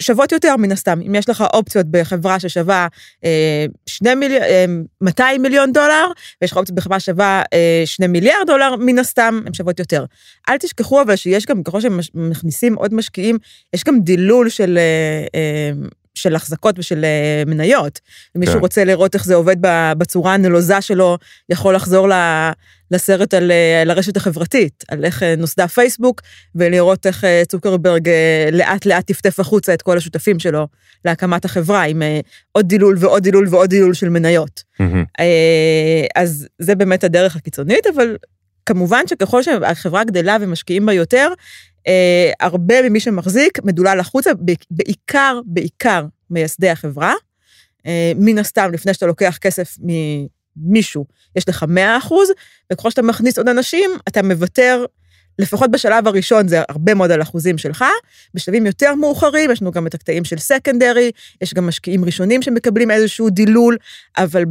שוות 0.03 0.33
יותר 0.33 0.57
מן 0.57 0.73
הסתם. 0.73 1.01
אם 1.07 1.15
יש 1.15 1.29
לך 1.29 1.45
אופציות 1.53 1.87
בחברה 1.91 2.41
ששווה 2.41 2.87
אה, 3.25 3.67
שני 3.87 4.15
מיליון, 4.15 4.43
אה, 4.43 4.65
200 5.01 5.43
מיליון 5.43 5.73
דולר, 5.73 6.07
ויש 6.43 6.53
לך 6.53 6.57
אופציות 6.57 6.79
בחברה 6.79 7.01
ששווה 7.01 7.43
אה, 7.53 7.83
2 7.85 8.13
מיליארד 8.13 8.47
דולר, 8.47 8.77
מן 8.77 8.99
הסתם 8.99 9.41
הן 9.47 9.55
שוות 9.55 9.79
יותר. 9.79 10.05
אל 10.49 10.57
תשכחו 10.59 11.03
אבל 11.03 11.17
שיש 11.17 11.47
גם, 11.47 11.63
ככל 11.63 11.81
שמכניסים 11.81 12.75
עוד 12.75 12.95
משקיעים, 12.95 13.39
יש 13.75 13.85
גם 13.85 14.01
דילול 14.01 14.49
של... 14.49 14.79
אה, 14.79 15.27
אה, 15.35 15.71
של 16.23 16.35
החזקות 16.37 16.79
ושל 16.79 17.05
אה, 17.05 17.43
מניות. 17.47 18.01
אם 18.37 18.41
מישהו 18.41 18.55
כן. 18.55 18.61
רוצה 18.61 18.85
לראות 18.85 19.15
איך 19.15 19.25
זה 19.25 19.35
עובד 19.35 19.57
בצורה 19.99 20.35
הנלוזה 20.35 20.81
שלו, 20.81 21.19
יכול 21.49 21.75
לחזור 21.75 22.09
ל- 22.09 22.51
לסרט 22.91 23.35
על, 23.35 23.51
אה, 23.51 23.83
על 23.83 23.91
הרשת 23.91 24.17
החברתית, 24.17 24.85
על 24.89 25.05
איך 25.05 25.23
אה, 25.23 25.35
נוסדה 25.37 25.69
פייסבוק, 25.69 26.21
ולראות 26.55 27.07
איך 27.07 27.25
צוקרברג 27.49 28.09
לאט 28.53 28.87
לאט 28.87 29.07
טפטף 29.07 29.41
החוצה 29.41 29.75
את 29.75 29.83
כל 29.83 29.97
השותפים 29.97 30.39
שלו 30.39 30.67
להקמת 31.05 31.45
החברה, 31.45 31.83
עם 31.83 32.03
עוד 32.53 32.69
דילול 32.69 32.97
ועוד 32.99 33.23
דילול 33.23 33.47
ועוד 33.51 33.71
דילול 33.71 33.95
של 33.95 34.09
מניות. 34.09 34.63
אה, 35.21 36.07
אז 36.17 36.49
זה 36.59 36.75
באמת 36.75 37.05
הדרך 37.05 37.37
הקיצונית, 37.37 37.87
אבל 37.95 38.17
כמובן 38.69 39.07
שככל 39.07 39.43
שהחברה 39.43 40.05
גדלה 40.05 40.37
ומשקיעים 40.41 40.87
בה 40.87 40.93
יותר, 40.93 41.33
אה, 41.87 42.31
הרבה 42.41 42.83
ממי 42.83 43.01
שמחזיק 43.01 43.59
מדולל 43.65 44.01
החוצה, 44.01 44.31
בעיקר, 44.71 45.41
בעיקר 45.45 46.05
מייסדי 46.31 46.69
החברה. 46.69 47.15
אה, 47.87 48.13
מן 48.17 48.39
הסתם, 48.39 48.71
לפני 48.73 48.95
שאתה 48.95 49.07
לוקח 49.07 49.39
כסף 49.41 49.77
ממישהו, 49.79 51.05
יש 51.37 51.49
לך 51.49 51.65
100 51.69 51.99
אחוז, 51.99 52.31
וככל 52.73 52.91
שאתה 52.91 53.03
מכניס 53.03 53.39
עוד 53.39 53.49
אנשים, 53.49 53.91
אתה 54.09 54.23
מוותר, 54.23 54.85
לפחות 55.39 55.71
בשלב 55.71 56.09
הראשון 56.09 56.49
זה 56.49 56.63
הרבה 56.69 56.95
מאוד 56.95 57.11
על 57.11 57.23
אחוזים 57.23 57.59
שלך, 57.59 57.85
בשלבים 58.35 58.67
יותר 58.67 58.95
מאוחרים, 58.95 59.51
יש 59.51 59.63
לנו 59.63 59.71
גם 59.71 59.87
את 59.87 59.95
הקטעים 59.95 60.25
של 60.25 60.39
סקנדרי, 60.39 61.11
יש 61.43 61.55
גם 61.55 61.67
משקיעים 61.67 62.05
ראשונים 62.05 62.43
שמקבלים 62.43 62.91
איזשהו 62.91 63.31
דילול, 63.31 63.77
אבל 64.19 64.45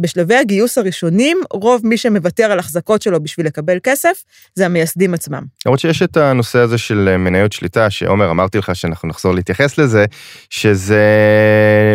בשלבי 0.00 0.36
הגיוס 0.36 0.78
הראשונים, 0.78 1.38
רוב 1.52 1.86
מי 1.86 1.96
שמוותר 1.96 2.44
על 2.44 2.58
החזקות 2.58 3.02
שלו 3.02 3.22
בשביל 3.22 3.46
לקבל 3.46 3.78
כסף, 3.82 4.22
זה 4.54 4.66
המייסדים 4.66 5.14
עצמם. 5.14 5.42
למרות 5.66 5.80
שיש 5.80 6.02
את 6.02 6.16
הנושא 6.16 6.58
הזה 6.58 6.78
של 6.78 7.08
אה, 7.12 7.18
מניות 7.18 7.52
שליטה, 7.52 7.90
שעומר 7.90 8.30
אמרתי 8.30 8.58
לך 8.58 8.76
שאנחנו 8.76 9.08
נחזור 9.08 9.34
להתייחס 9.34 9.78
לזה, 9.78 10.04
שזה 10.50 11.04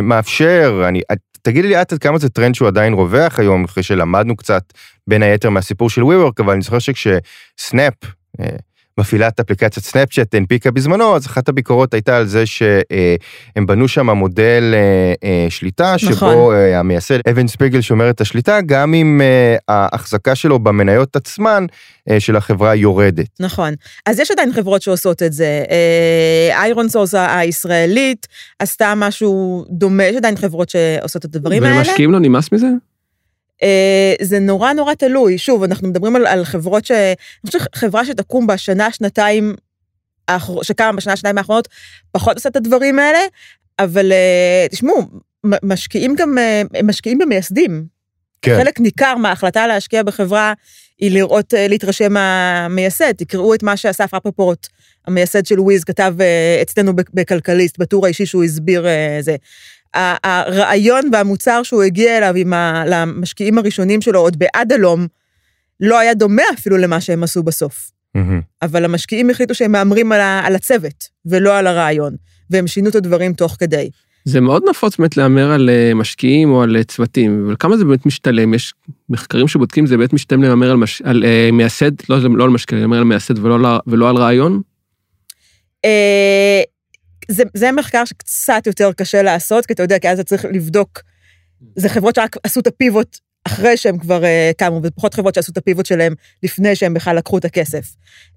מאפשר, 0.04 0.86
אני, 0.88 1.02
תגידי 1.42 1.68
לי 1.68 1.82
את 1.82 1.94
עד 1.94 2.00
כמה 2.00 2.18
זה 2.18 2.30
טרנד 2.30 2.56
שהוא 2.56 2.68
עדיין 2.68 2.94
רווח 2.94 3.40
היום, 3.40 3.64
אחרי 3.64 3.84
שלמדנו 3.84 4.36
קצת 4.36 4.64
בין 5.08 5.24
היתר 5.24 5.50
מהסיפור 5.50 5.90
של 5.90 6.02
WeWork, 6.02 6.34
אבל 6.40 6.54
אני 6.54 6.62
זוכר 6.62 6.80
שכשסנאפ 6.80 7.94
מפעילת 8.98 9.39
אפליקציית 9.39 9.86
סנאפצ'אט 9.86 10.36
הנפיקה 10.36 10.72
בזמנו, 10.72 11.15
אז 11.15 11.26
אחת 11.26 11.50
הביקורות 11.50 11.94
הייתה 11.94 12.18
על 12.18 12.28
זה 12.28 12.46
שהם 12.46 13.65
בנו 13.68 13.88
שם 13.88 14.10
מודל 14.10 14.76
שליטה, 15.50 15.98
שבו 15.98 16.12
נכון. 16.12 16.56
המייסד 16.76 17.20
אבן 17.30 17.48
ספיגל 17.48 17.82
שומר 17.82 18.10
את 18.10 18.22
השליטה, 18.22 18.60
גם 18.65 18.94
אם 18.94 19.22
ההחזקה 19.68 20.36
שלו 20.36 20.60
במניות 20.60 21.15
עצמן 21.15 21.65
של 22.20 22.36
החברה 22.36 22.76
יורדת. 22.76 23.28
נכון. 23.39 23.74
אז 24.06 24.20
יש 24.20 24.32
עדיין 24.32 24.54
חברות 24.54 24.82
שעושות 24.82 25.24
את 25.24 25.34
זה. 25.34 25.63
איירון 26.52 26.89
סורס 26.89 27.13
הישראלית 27.15 28.28
עשתה 28.60 28.94
משהו 28.98 29.65
דומה, 29.70 30.04
יש 30.04 30.15
עדיין 30.15 30.36
חברות 30.36 30.70
שעושות 30.70 31.26
את 31.26 31.36
הדברים 31.36 31.63
האלה. 31.63 31.76
ולמשקיעים 31.76 32.12
לא 32.12 32.20
נמאס 32.20 32.52
מזה? 32.52 32.68
Uh, 33.63 34.24
זה 34.26 34.39
נורא 34.39 34.74
נורא 34.74 34.93
תלוי. 34.93 35.38
שוב, 35.38 35.63
אנחנו 35.63 35.88
מדברים 35.88 36.15
על, 36.15 36.28
על 36.28 36.45
חברות 36.45 36.86
ש... 36.86 36.91
אני 36.91 37.15
חושבת 37.45 37.62
שחברה 37.76 38.06
שתקום 38.06 38.48
בשנה, 38.48 38.91
שנתיים. 38.91 39.56
שקמה 40.62 40.91
בשנה, 40.91 41.15
שנתיים 41.15 41.38
האחרונות, 41.38 41.67
פחות 42.12 42.36
עושה 42.36 42.50
את 42.50 42.56
הדברים 42.56 43.00
האלה, 43.00 43.19
אבל 43.80 44.12
uh, 44.12 44.72
תשמעו, 44.72 45.02
משקיעים 45.43 46.15
גם, 46.15 46.38
uh, 46.38 46.84
משקיעים 46.84 47.17
במייסדים. 47.17 47.86
כן. 48.41 48.58
חלק 48.58 48.80
ניכר 48.80 49.15
מההחלטה 49.15 49.67
להשקיע 49.67 50.04
בחברה 50.04 50.54
היא 51.00 51.12
לראות, 51.12 51.54
להתרשם 51.58 52.13
מהמייסד. 52.13 53.12
תקראו 53.12 53.54
את 53.54 53.63
מה 53.63 53.78
שאסף 53.78 54.13
רפפורט, 54.13 54.67
המייסד 55.08 55.45
של 55.45 55.60
וויז, 55.60 55.84
כתב 55.84 56.15
אצלנו 56.62 56.93
בכלכליסט, 57.13 57.80
בטור 57.80 58.06
האישי 58.06 58.26
שהוא 58.26 58.43
הסביר 58.43 58.86
זה. 59.19 59.36
הרעיון 59.93 61.02
והמוצר 61.12 61.63
שהוא 61.63 61.84
הגיע 61.84 62.17
אליו 62.17 62.34
עם 62.36 62.54
ה, 62.54 62.84
למשקיעים 62.88 63.58
הראשונים 63.58 64.02
שלו, 64.02 64.19
עוד 64.19 64.39
בעד 64.39 64.73
הלום, 64.73 65.08
לא 65.80 65.99
היה 65.99 66.13
דומה 66.13 66.43
אפילו 66.54 66.78
למה 66.78 67.02
שהם 67.02 67.23
עשו 67.23 67.43
בסוף. 67.43 67.91
Mm-hmm. 68.17 68.41
אבל 68.62 68.86
המשקיעים 68.86 69.30
החליטו 69.30 69.56
שהם 69.56 69.71
מהמרים 69.71 70.12
על, 70.12 70.21
ה, 70.21 70.41
על 70.45 70.56
הצוות, 70.56 71.08
ולא 71.25 71.58
על 71.58 71.67
הרעיון, 71.67 72.15
והם 72.49 72.67
שינו 72.67 72.89
את 72.89 72.95
הדברים 72.95 73.34
תוך 73.34 73.56
כדי. 73.60 73.89
זה 74.25 74.41
מאוד 74.41 74.63
נפוץ 74.69 74.97
באמת 74.97 75.17
להמר 75.17 75.52
על 75.52 75.69
אה, 75.69 75.93
משקיעים 75.93 76.52
או 76.52 76.63
על 76.63 76.78
אה, 76.78 76.84
צוותים, 76.84 77.43
אבל 77.45 77.56
כמה 77.60 77.78
זה 77.78 77.86
באמת 77.86 78.06
משתלם? 78.06 78.54
יש 78.54 78.73
מחקרים 79.10 79.47
שבודקים 79.47 79.86
זה 79.86 79.97
באמת 79.97 80.13
משתלם 80.13 80.43
להמר 80.43 80.71
על, 80.71 80.78
מש... 80.78 81.02
על 81.02 81.23
uh, 81.23 81.52
מייסד, 81.52 81.91
לא, 82.10 82.17
לא 82.36 82.43
על 82.43 82.49
משקיעים, 82.49 82.82
להמר 82.82 82.97
על 82.97 83.04
מייסד 83.04 83.45
ולא, 83.45 83.80
ולא 83.88 84.10
על 84.10 84.15
רעיון? 84.15 84.62
זה, 87.30 87.44
זה 87.54 87.72
מחקר 87.72 88.06
שקצת 88.06 88.68
יותר 88.68 88.92
קשה 88.94 89.22
לעשות, 89.22 89.65
כי 89.65 89.74
אתה 89.74 89.84
יודע, 89.84 90.00
כי 90.00 90.10
אז 90.10 90.20
אתה 90.20 90.30
צריך 90.30 90.46
לבדוק, 90.46 91.02
זה 91.76 91.89
חברות 91.89 92.15
שרק 92.15 92.36
עשו 92.44 92.60
את 92.60 92.68
הפיבוט 92.68 93.18
אחרי 93.44 93.78
שהם 93.78 93.98
כבר 93.98 94.22
uh, 94.22 94.54
קמו, 94.58 94.80
ופחות 94.84 95.13
חברות 95.13 95.36
שעשו 95.36 95.52
את 95.52 95.58
הפיבוט 95.58 95.86
שלהם 95.86 96.13
לפני 96.44 96.76
שהם 96.76 96.94
בכלל 96.94 97.15
לקחו 97.15 97.38
את 97.38 97.46
הכסף. 97.46 97.86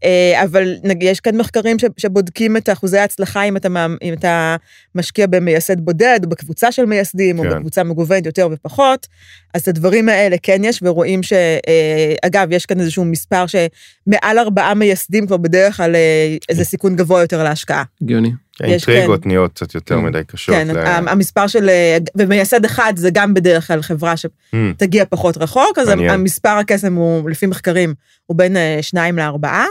Uh, 0.04 0.06
אבל 0.42 0.74
נגיד, 0.84 1.08
יש 1.08 1.20
כאן 1.20 1.36
מחקרים 1.36 1.78
ש, 1.78 1.84
שבודקים 1.96 2.56
את 2.56 2.68
אחוזי 2.68 2.98
ההצלחה 2.98 3.42
אם 3.42 3.56
אתה, 3.56 3.68
אם 4.02 4.12
אתה 4.12 4.56
משקיע 4.94 5.26
במייסד 5.26 5.80
בודד, 5.80 6.20
או 6.24 6.28
בקבוצה 6.28 6.72
של 6.72 6.84
מייסדים, 6.84 7.42
כן. 7.42 7.48
או 7.48 7.54
בקבוצה 7.56 7.84
מגוונת 7.84 8.26
יותר 8.26 8.48
ופחות, 8.52 9.06
אז 9.54 9.60
את 9.60 9.68
הדברים 9.68 10.08
האלה 10.08 10.36
כן 10.42 10.64
יש, 10.64 10.78
ורואים 10.82 11.22
ש... 11.22 11.32
Uh, 11.32 12.26
אגב, 12.26 12.48
יש 12.52 12.66
כאן 12.66 12.80
איזשהו 12.80 13.04
מספר 13.04 13.44
שמעל 13.46 14.38
ארבעה 14.38 14.74
מייסדים 14.74 15.26
כבר 15.26 15.36
בדרך 15.36 15.76
כלל 15.76 15.94
uh, 15.94 16.44
איזה 16.48 16.64
סיכון 16.64 16.96
גבוה 16.96 17.20
יותר 17.20 17.42
להשקעה. 17.42 17.82
הגיוני. 18.02 18.30
האינטריגות 18.60 19.22
כן. 19.22 19.28
נהיות 19.28 19.52
קצת 19.52 19.74
יותר 19.74 19.98
מדי 19.98 20.20
קשות. 20.26 20.54
כן, 20.54 20.68
ל... 20.68 20.78
המספר 20.86 21.46
של, 21.46 21.70
ומייסד 22.16 22.64
אחד 22.64 22.92
זה 22.96 23.10
גם 23.12 23.34
בדרך 23.34 23.66
כלל 23.66 23.82
חברה 23.82 24.14
שתגיע 24.16 25.04
פחות 25.04 25.36
רחוק, 25.36 25.78
אז 25.78 25.88
מעניין. 25.88 26.10
המספר 26.10 26.48
הקסם 26.48 26.94
הוא, 26.94 27.30
לפי 27.30 27.46
מחקרים, 27.46 27.94
הוא 28.26 28.36
בין 28.36 28.56
שניים 28.80 29.16
לארבעה, 29.16 29.66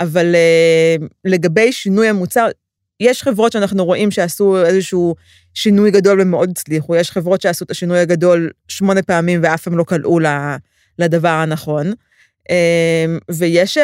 אבל 0.00 0.34
לגבי 1.24 1.72
שינוי 1.72 2.08
המוצר, 2.08 2.48
יש 3.00 3.22
חברות 3.22 3.52
שאנחנו 3.52 3.84
רואים 3.84 4.10
שעשו 4.10 4.64
איזשהו 4.64 5.14
שינוי 5.54 5.90
גדול 5.90 6.20
ומאוד 6.20 6.50
הצליחו, 6.50 6.96
יש 6.96 7.10
חברות 7.10 7.40
שעשו 7.40 7.64
את 7.64 7.70
השינוי 7.70 7.98
הגדול 7.98 8.50
שמונה 8.68 9.02
פעמים 9.02 9.40
ואף 9.42 9.62
פעם 9.62 9.78
לא 9.78 9.84
קלעו 9.84 10.18
לדבר 10.98 11.28
הנכון, 11.28 11.92
ויש 13.30 13.78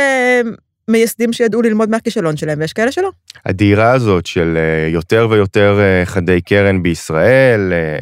מייסדים 0.88 1.32
שידעו 1.32 1.62
ללמוד 1.62 1.90
מהכישלון 1.90 2.36
שלהם, 2.36 2.58
ויש 2.60 2.72
כאלה 2.72 2.92
שלא. 2.92 3.10
הדהירה 3.46 3.92
הזאת 3.92 4.26
של 4.26 4.56
אה, 4.56 4.88
יותר 4.88 5.26
ויותר 5.30 5.78
אה, 5.80 6.06
חדי 6.06 6.40
קרן 6.40 6.82
בישראל, 6.82 7.72
אה, 7.72 7.98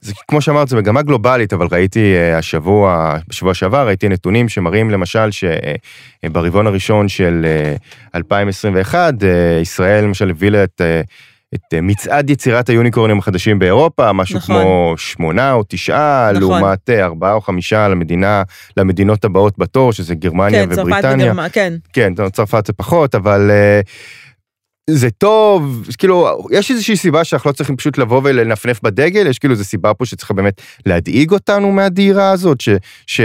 זה 0.00 0.12
כמו 0.28 0.40
שאמרת, 0.40 0.68
זו 0.68 0.76
מגמה 0.76 1.02
גלובלית, 1.02 1.52
אבל 1.52 1.66
ראיתי 1.72 2.18
השבוע, 2.18 3.16
בשבוע 3.28 3.54
שעבר, 3.54 3.86
ראיתי 3.86 4.08
נתונים 4.08 4.48
שמראים 4.48 4.90
למשל 4.90 5.28
שברבעון 5.30 6.66
הראשון 6.66 7.08
של 7.08 7.46
2021, 8.14 9.14
ישראל 9.62 10.04
למשל 10.04 10.30
הבילה 10.30 10.64
את 10.64 10.82
את 11.54 11.74
אה, 11.74 11.80
מצעד 11.80 12.30
יצירת 12.30 12.68
היוניקורנים 12.68 13.18
החדשים 13.18 13.58
באירופה, 13.58 14.12
משהו 14.12 14.38
נכון. 14.38 14.56
כמו 14.56 14.94
שמונה 14.96 15.52
או 15.52 15.62
תשעה, 15.68 16.30
נכון. 16.34 16.40
לעומת 16.40 16.90
אה, 16.90 17.04
ארבעה 17.04 17.32
או 17.32 17.40
חמישה 17.40 17.88
למדינה, 17.88 18.42
למדינות 18.76 19.24
הבאות 19.24 19.58
בתור, 19.58 19.92
שזה 19.92 20.14
גרמניה 20.14 20.66
כן, 20.66 20.72
ובריטניה. 20.72 21.02
צרפת 21.02 21.14
וגרמניה, 21.14 21.48
כן. 21.48 21.74
כן, 21.92 22.12
צרפת 22.32 22.66
זה 22.66 22.72
פחות, 22.72 23.14
אבל 23.14 23.50
uh, 23.50 23.88
זה 24.90 25.10
טוב, 25.10 25.86
כאילו, 25.98 26.46
יש 26.50 26.70
איזושהי 26.70 26.96
סיבה 26.96 27.24
שאנחנו 27.24 27.50
לא 27.50 27.54
צריכים 27.54 27.76
פשוט 27.76 27.98
לבוא 27.98 28.20
ולנפנף 28.24 28.82
בדגל, 28.82 29.26
יש 29.26 29.38
כאילו 29.38 29.54
איזו 29.54 29.64
סיבה 29.64 29.94
פה 29.94 30.06
שצריכה 30.06 30.34
באמת 30.34 30.62
להדאיג 30.86 31.32
אותנו 31.32 31.72
מהדהירה 31.72 32.30
הזאת, 32.30 32.60
ש... 32.60 32.68
ש 33.06 33.20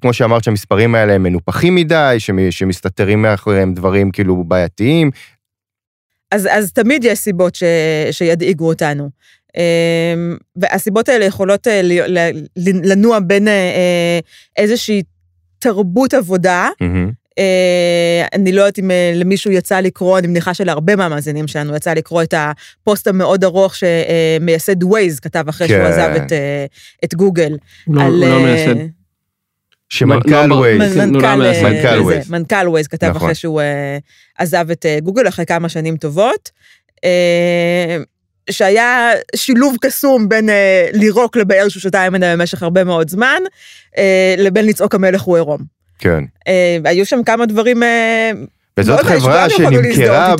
כמו 0.00 0.12
שאמרת 0.12 0.44
שהמספרים 0.44 0.94
האלה 0.94 1.12
הם 1.12 1.22
מנופחים 1.22 1.74
מדי, 1.74 2.16
שמסתתרים 2.50 3.22
מאחוריהם 3.22 3.74
דברים 3.74 4.10
כאילו 4.10 4.44
בעייתיים, 4.44 5.10
אז, 6.30 6.48
אז 6.50 6.72
תמיד 6.72 7.04
יש 7.04 7.18
סיבות 7.18 7.54
ש, 7.54 7.62
שידאיגו 8.10 8.68
אותנו. 8.68 9.10
אמ, 9.56 10.36
והסיבות 10.56 11.08
האלה 11.08 11.24
יכולות 11.24 11.68
אה, 11.68 11.80
לנוע 12.56 13.18
בין 13.20 13.48
אה, 13.48 13.52
אה, 13.52 14.18
איזושהי 14.56 15.02
תרבות 15.58 16.14
עבודה, 16.14 16.68
mm-hmm. 16.82 17.40
אני 18.34 18.52
לא 18.52 18.62
יודעת 18.62 18.78
אם 18.78 18.90
למישהו 19.14 19.50
יצא 19.50 19.80
לקרוא, 19.80 20.18
אני 20.18 20.26
מניחה 20.26 20.54
שלהרבה 20.54 20.96
מהמאזינים 20.96 21.48
שלנו 21.48 21.76
יצא 21.76 21.94
לקרוא 21.94 22.22
את 22.22 22.34
הפוסט 22.36 23.06
המאוד 23.06 23.44
ארוך 23.44 23.74
שמייסד 23.74 24.82
ווייז 24.82 25.20
כתב 25.20 25.44
אחרי 25.48 25.68
כן. 25.68 25.74
שהוא 25.74 25.86
עזב 25.86 26.10
את, 26.16 26.32
את 27.04 27.14
גוגל. 27.14 27.56
לא, 27.88 28.02
על, 28.02 28.12
הוא 28.12 28.26
לא 28.26 28.42
מייסד. 28.42 28.74
שמנכ"ל 29.88 30.52
ווייז, 30.52 30.96
מנכ"ל 30.96 32.00
ווייז, 32.00 32.30
מנכ"ל 32.30 32.68
ווייז 32.68 32.86
כתב 32.86 33.12
אחרי 33.16 33.34
שהוא 33.34 33.60
עזב 34.38 34.70
את 34.70 34.86
גוגל 35.02 35.28
אחרי 35.28 35.46
כמה 35.46 35.68
שנים 35.68 35.96
טובות. 35.96 36.50
שהיה 38.50 39.10
שילוב 39.36 39.76
קסום 39.80 40.28
בין 40.28 40.48
לירוק 40.92 41.36
לבאר 41.36 41.68
שהוא 41.68 41.80
שתה 41.80 42.10
ממנה 42.10 42.36
במשך 42.36 42.62
הרבה 42.62 42.84
מאוד 42.84 43.08
זמן, 43.08 43.42
לבין 44.38 44.66
לצעוק 44.66 44.94
המלך 44.94 45.22
הוא 45.22 45.36
עירום. 45.36 45.60
כן. 45.98 46.24
היו 46.84 47.06
שם 47.06 47.22
כמה 47.26 47.46
דברים 47.46 47.82
וזאת 48.78 49.00
חברה 49.00 49.50
שנמכרה 49.50 50.34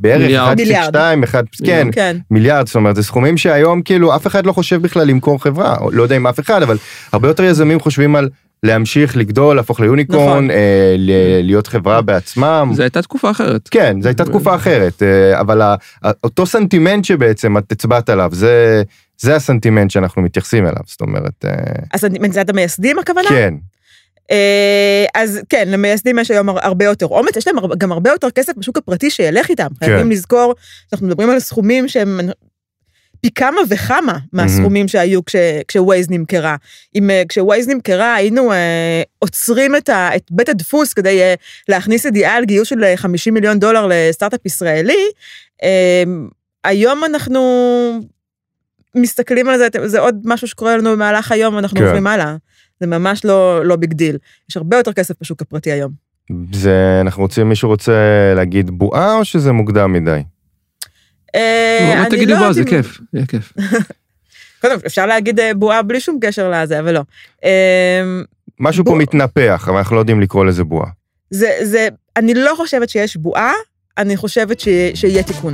בערך 0.00 0.54
1.2, 0.92 1.66
כן, 1.66 1.88
כן, 1.92 2.16
מיליארד, 2.30 2.66
זאת 2.66 2.74
אומרת, 2.74 2.96
זה 2.96 3.02
סכומים 3.02 3.36
שהיום 3.36 3.82
כאילו 3.82 4.16
אף 4.16 4.26
אחד 4.26 4.46
לא 4.46 4.52
חושב 4.52 4.82
בכלל 4.82 5.06
למכור 5.06 5.42
חברה, 5.42 5.76
לא 5.92 6.02
יודע 6.02 6.16
אם 6.16 6.26
אף 6.26 6.40
אחד, 6.40 6.62
אבל 6.62 6.76
הרבה 7.12 7.28
יותר 7.28 7.44
יזמים 7.44 7.80
חושבים 7.80 8.16
על 8.16 8.28
להמשיך 8.62 9.16
לגדול, 9.16 9.56
להפוך 9.56 9.80
ליוניקורן, 9.80 10.22
נכון. 10.22 10.50
אה, 10.50 10.94
להיות 11.42 11.66
חברה 11.66 12.02
בעצמם. 12.02 12.70
זו 12.74 12.82
הייתה 12.82 13.02
תקופה 13.02 13.30
אחרת. 13.30 13.68
כן, 13.70 14.02
זו 14.02 14.08
הייתה 14.08 14.24
תקופה 14.24 14.54
אחרת, 14.54 15.02
אה, 15.02 15.40
אבל 15.40 15.62
אותו 16.24 16.46
סנטימנט 16.46 17.04
שבעצם 17.04 17.58
את 17.58 17.72
הצבעת 17.72 18.08
עליו, 18.08 18.30
זה, 18.32 18.82
זה 19.18 19.36
הסנטימנט 19.36 19.90
שאנחנו 19.90 20.22
מתייחסים 20.22 20.64
אליו, 20.66 20.82
זאת 20.86 21.00
אומרת... 21.00 21.44
אה... 21.44 21.50
הסנטימנט 21.94 22.32
זה 22.32 22.40
את 22.40 22.50
המייסדים 22.50 22.98
הכוונה? 22.98 23.28
כן. 23.28 23.54
אה, 24.30 25.04
אז 25.14 25.40
כן, 25.48 25.68
למייסדים 25.68 26.18
יש 26.18 26.30
היום 26.30 26.48
הרבה 26.48 26.84
יותר 26.84 27.06
אומץ, 27.06 27.36
יש 27.36 27.46
להם 27.46 27.56
גם 27.78 27.92
הרבה 27.92 28.10
יותר 28.10 28.30
כסף 28.30 28.52
בשוק 28.56 28.78
הפרטי 28.78 29.10
שילך 29.10 29.48
איתם. 29.48 29.68
כן. 29.80 29.86
חייבים 29.86 30.10
לזכור, 30.10 30.54
אנחנו 30.92 31.06
מדברים 31.06 31.30
על 31.30 31.40
סכומים 31.40 31.88
שהם 31.88 32.20
פי 33.20 33.30
כמה 33.30 33.60
וכמה 33.68 34.18
מהסכומים 34.32 34.86
mm-hmm. 34.86 34.88
שהיו 34.88 35.24
כש, 35.24 35.36
כשווייז 35.68 36.10
נמכרה. 36.10 36.56
אם 36.94 37.10
אה, 37.10 37.22
כשווייז 37.28 37.68
נמכרה 37.68 38.14
היינו 38.14 38.52
אה, 38.52 39.02
עוצרים 39.18 39.76
את, 39.76 39.88
ה, 39.88 40.16
את 40.16 40.22
בית 40.30 40.48
הדפוס 40.48 40.92
כדי 40.92 41.20
אה, 41.20 41.34
להכניס 41.68 42.04
ידיעה 42.04 42.36
על 42.36 42.44
גיוס 42.44 42.68
של 42.68 42.84
50 42.96 43.34
מיליון 43.34 43.58
דולר 43.58 43.86
לסטארט-אפ 43.90 44.46
ישראלי, 44.46 45.10
אה, 45.62 46.02
היום 46.64 47.04
אנחנו 47.04 47.40
מסתכלים 48.94 49.48
על 49.48 49.58
זה, 49.58 49.68
זה 49.84 50.00
עוד 50.00 50.20
משהו 50.24 50.48
שקורה 50.48 50.76
לנו 50.76 50.92
במהלך 50.92 51.32
היום 51.32 51.54
ואנחנו 51.54 51.78
כן. 51.78 51.84
עוברים 51.84 52.06
הלאה. 52.06 52.36
זה 52.80 52.86
ממש 52.86 53.24
לא, 53.24 53.64
לא 53.64 53.76
big 53.76 53.92
deal. 53.92 54.16
יש 54.50 54.56
הרבה 54.56 54.76
יותר 54.76 54.92
כסף 54.92 55.14
בשוק 55.20 55.42
הפרטי 55.42 55.72
היום. 55.72 55.92
זה, 56.52 56.98
אנחנו 57.00 57.22
רוצים, 57.22 57.48
מישהו 57.48 57.68
רוצה 57.68 57.92
להגיד 58.36 58.70
בועה 58.70 59.14
או 59.14 59.24
שזה 59.24 59.52
מוקדם 59.52 59.92
מדי? 59.92 60.20
אה, 61.34 62.00
אני 62.00 62.10
תגידי 62.10 62.32
לא 62.32 62.38
בועה, 62.38 62.52
זה 62.52 62.64
כיף, 62.64 63.00
יהיה 63.14 63.26
כיף. 63.26 63.52
קודם, 64.62 64.76
אפשר 64.86 65.06
להגיד 65.06 65.40
אה, 65.40 65.54
בועה 65.54 65.82
בלי 65.82 66.00
שום 66.00 66.18
קשר 66.20 66.50
לזה, 66.50 66.80
אבל 66.80 66.94
לא. 66.94 67.02
אה, 67.44 68.02
משהו 68.60 68.84
פה 68.84 68.94
מתנפח, 68.94 69.66
אבל 69.68 69.76
אנחנו 69.76 69.96
לא 69.96 70.00
יודעים 70.00 70.20
לקרוא 70.20 70.44
לזה 70.44 70.64
בועה. 70.64 70.90
זה, 71.30 71.50
זה, 71.62 71.88
אני 72.16 72.34
לא 72.34 72.52
חושבת 72.56 72.88
שיש 72.88 73.16
בועה, 73.16 73.52
אני 73.98 74.16
חושבת 74.16 74.60
ש... 74.60 74.68
שיהיה 74.94 75.22
תיקון. 75.22 75.52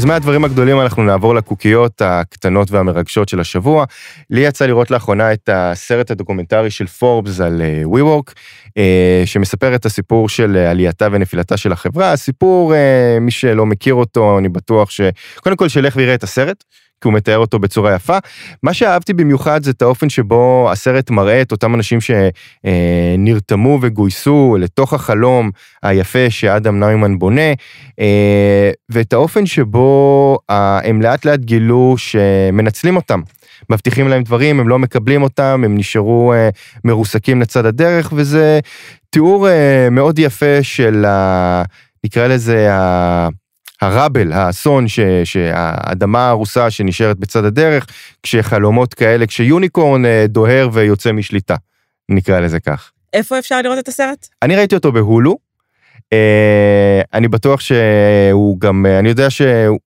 אז 0.00 0.04
מהדברים 0.04 0.44
הגדולים 0.44 0.80
אנחנו 0.80 1.02
נעבור 1.02 1.34
לקוקיות 1.34 2.02
הקטנות 2.04 2.70
והמרגשות 2.70 3.28
של 3.28 3.40
השבוע. 3.40 3.84
לי 4.30 4.40
יצא 4.40 4.66
לראות 4.66 4.90
לאחרונה 4.90 5.32
את 5.32 5.48
הסרט 5.52 6.10
הדוקומנטרי 6.10 6.70
של 6.70 6.86
פורבס 6.86 7.40
על 7.40 7.62
אה, 7.62 7.82
WeWork, 7.84 8.32
שמספר 9.24 9.74
את 9.74 9.86
הסיפור 9.86 10.28
של 10.28 10.56
אה, 10.56 10.70
עלייתה 10.70 11.08
ונפילתה 11.12 11.56
של 11.56 11.72
החברה. 11.72 12.12
הסיפור, 12.12 12.74
מי 13.20 13.30
שלא 13.30 13.66
מכיר 13.66 13.94
אותו, 13.94 14.38
אני 14.38 14.48
בטוח 14.48 14.90
ש... 14.90 15.00
קודם 15.40 15.56
כל 15.56 15.68
שילך 15.68 15.96
ויראה 15.96 16.14
את 16.14 16.22
הסרט. 16.22 16.64
כי 17.00 17.08
הוא 17.08 17.14
מתאר 17.14 17.38
אותו 17.38 17.58
בצורה 17.58 17.94
יפה. 17.94 18.18
מה 18.62 18.74
שאהבתי 18.74 19.12
במיוחד 19.12 19.62
זה 19.62 19.70
את 19.70 19.82
האופן 19.82 20.08
שבו 20.08 20.68
הסרט 20.72 21.10
מראה 21.10 21.42
את 21.42 21.52
אותם 21.52 21.74
אנשים 21.74 21.98
שנרתמו 22.00 23.78
וגויסו 23.82 24.56
לתוך 24.60 24.92
החלום 24.92 25.50
היפה 25.82 26.30
שאדם 26.30 26.80
ניימן 26.80 27.18
בונה, 27.18 27.52
אה, 28.00 28.70
ואת 28.88 29.12
האופן 29.12 29.46
שבו 29.46 30.38
הם 30.48 31.02
לאט 31.02 31.24
לאט 31.24 31.40
גילו 31.40 31.94
שמנצלים 31.98 32.96
אותם. 32.96 33.20
מבטיחים 33.70 34.08
להם 34.08 34.22
דברים, 34.22 34.60
הם 34.60 34.68
לא 34.68 34.78
מקבלים 34.78 35.22
אותם, 35.22 35.62
הם 35.64 35.78
נשארו 35.78 36.32
אה, 36.32 36.48
מרוסקים 36.84 37.40
לצד 37.40 37.66
הדרך, 37.66 38.12
וזה 38.16 38.60
תיאור 39.10 39.48
אה, 39.48 39.88
מאוד 39.90 40.18
יפה 40.18 40.62
של 40.62 41.04
ה... 41.04 41.62
נקרא 42.04 42.26
לזה 42.26 42.74
ה... 42.74 43.28
הראבל, 43.80 44.32
האסון, 44.32 44.88
ש, 44.88 45.00
שהאדמה 45.24 46.28
הרוסה 46.28 46.70
שנשארת 46.70 47.18
בצד 47.18 47.44
הדרך, 47.44 47.86
כשחלומות 48.22 48.94
כאלה, 48.94 49.26
כשיוניקורן 49.26 50.04
אה, 50.04 50.24
דוהר 50.28 50.68
ויוצא 50.72 51.12
משליטה, 51.12 51.54
נקרא 52.08 52.40
לזה 52.40 52.60
כך. 52.60 52.90
איפה 53.12 53.38
אפשר 53.38 53.62
לראות 53.62 53.78
את 53.78 53.88
הסרט? 53.88 54.28
אני 54.42 54.56
ראיתי 54.56 54.74
אותו 54.74 54.92
בהולו. 54.92 55.36
אה, 56.12 57.00
אני 57.14 57.28
בטוח 57.28 57.60
שהוא 57.60 58.60
גם, 58.60 58.86
אה, 58.86 58.98
אני 58.98 59.08
יודע 59.08 59.30
שהוא 59.30 59.78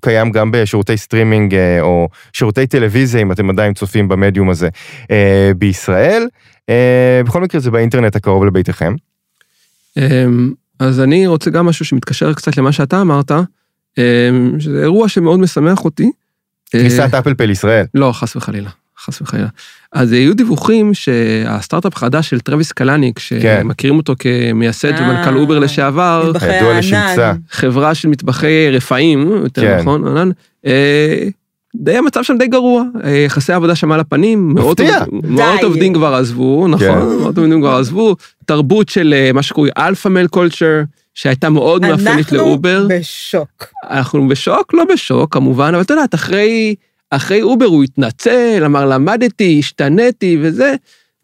קיים 0.00 0.30
גם 0.30 0.50
בשירותי 0.50 0.96
סטרימינג 0.96 1.54
או 1.80 2.08
שירותי 2.32 2.66
טלוויזיה, 2.66 3.22
אם 3.22 3.32
אתם 3.32 3.50
עדיין 3.50 3.74
צופים 3.74 4.08
במדיום 4.08 4.50
הזה, 4.50 4.68
בישראל. 5.56 6.28
בכל 7.24 7.40
מקרה 7.40 7.60
זה 7.60 7.70
באינטרנט 7.70 8.16
הקרוב 8.16 8.44
לביתכם. 8.44 8.94
אמ, 9.96 10.52
אז 10.78 11.00
אני 11.00 11.26
רוצה 11.26 11.50
גם 11.50 11.66
משהו 11.66 11.84
שמתקשר 11.84 12.34
קצת 12.34 12.56
למה 12.56 12.72
שאתה 12.72 13.00
אמרת, 13.00 13.30
אמ, 13.98 14.60
שזה 14.60 14.82
אירוע 14.82 15.08
שמאוד 15.08 15.40
משמח 15.40 15.84
אותי. 15.84 16.10
כניסת 16.70 17.14
אפל 17.14 17.34
פיי 17.34 17.50
לישראל. 17.50 17.86
לא, 17.94 18.12
חס 18.12 18.36
וחלילה, 18.36 18.70
חס 19.08 19.20
וחלילה. 19.20 19.48
אז 19.92 20.12
היו 20.12 20.34
דיווחים 20.34 20.94
שהסטארט-אפ 20.94 21.96
החדש 21.96 22.30
של 22.30 22.40
טרוויס 22.40 22.72
קלניק, 22.72 23.18
כן. 23.18 23.60
שמכירים 23.62 23.96
אותו 23.96 24.14
כמייסד 24.18 24.92
אה, 24.92 25.02
ומנכ"ל 25.02 25.36
אובר 25.36 25.58
לשעבר, 25.58 26.32
ידוע 26.56 26.78
לשמצה. 26.78 27.32
חברה 27.50 27.94
של 27.94 28.08
מטבחי 28.08 28.70
רפאים, 28.70 29.28
יותר 29.42 29.62
כן. 29.62 29.78
נכון, 29.78 30.06
ענן, 30.06 30.30
אה, 30.66 31.28
די 31.76 31.96
המצב 31.96 32.22
שם 32.22 32.36
די 32.38 32.46
גרוע, 32.46 32.82
אה, 33.04 33.10
יחסי 33.10 33.52
עבודה 33.52 33.74
שם 33.74 33.92
על 33.92 34.00
הפנים, 34.00 34.54
מאות 34.54 35.62
עובדים 35.62 35.94
כבר 35.94 36.14
עזבו, 36.14 36.68
נכון, 36.68 36.86
כן. 36.86 37.22
מאות 37.22 37.38
עובדים 37.38 37.60
כבר 37.60 37.74
עזבו, 37.74 38.16
תרבות 38.44 38.88
של 38.88 39.14
מה 39.34 39.42
שקוראים 39.42 39.72
alpha 39.78 40.08
male 40.08 40.26
culture, 40.26 40.82
שהייתה 41.14 41.50
מאוד 41.50 41.82
מאפיינת 41.82 42.32
לאובר. 42.32 42.76
אנחנו 42.76 42.88
בשוק. 42.98 43.64
אנחנו 43.90 44.28
בשוק, 44.28 44.74
לא 44.74 44.84
בשוק 44.92 45.34
כמובן, 45.34 45.74
אבל 45.74 45.82
את 45.82 45.90
יודעת, 45.90 46.14
אחרי, 46.14 46.74
אחרי 47.10 47.42
אובר 47.42 47.66
הוא 47.66 47.84
התנצל, 47.84 48.62
אמר 48.66 48.86
למדתי, 48.86 49.56
השתניתי 49.58 50.38
וזה, 50.42 50.74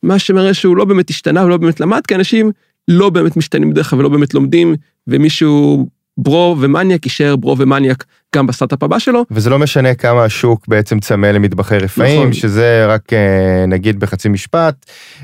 מה 0.03 0.19
שמראה 0.19 0.55
שהוא 0.55 0.77
לא 0.77 0.85
באמת 0.85 1.11
השתנה 1.11 1.45
ולא 1.45 1.57
באמת 1.57 1.81
למד, 1.81 2.01
כי 2.09 2.15
אנשים 2.15 2.51
לא 2.89 3.11
באמת 3.11 3.37
משתנים 3.37 3.71
בדרך 3.71 3.91
כלל 3.91 3.99
ולא 3.99 4.09
באמת 4.09 4.35
לומדים, 4.35 4.75
ומישהו 5.07 5.87
bro 6.19 6.57
ומניאק 6.61 7.07
יישאר 7.07 7.37
bro 7.37 7.59
ומניאק 7.59 8.05
גם 8.37 8.47
בסטארט-אפ 8.47 8.83
הבא 8.83 8.99
שלו. 8.99 9.25
וזה 9.31 9.51
לא 9.51 9.59
משנה 9.59 9.95
כמה 9.95 10.25
השוק 10.25 10.69
בעצם 10.69 11.01
צמא 11.01 11.27
למטבחי 11.27 11.79
רפאים, 11.79 12.21
נכון. 12.21 12.33
שזה 12.33 12.87
רק 12.87 13.13
אה, 13.13 13.67
נגיד 13.67 14.01
בחצי 14.01 14.29
משפט. 14.29 14.75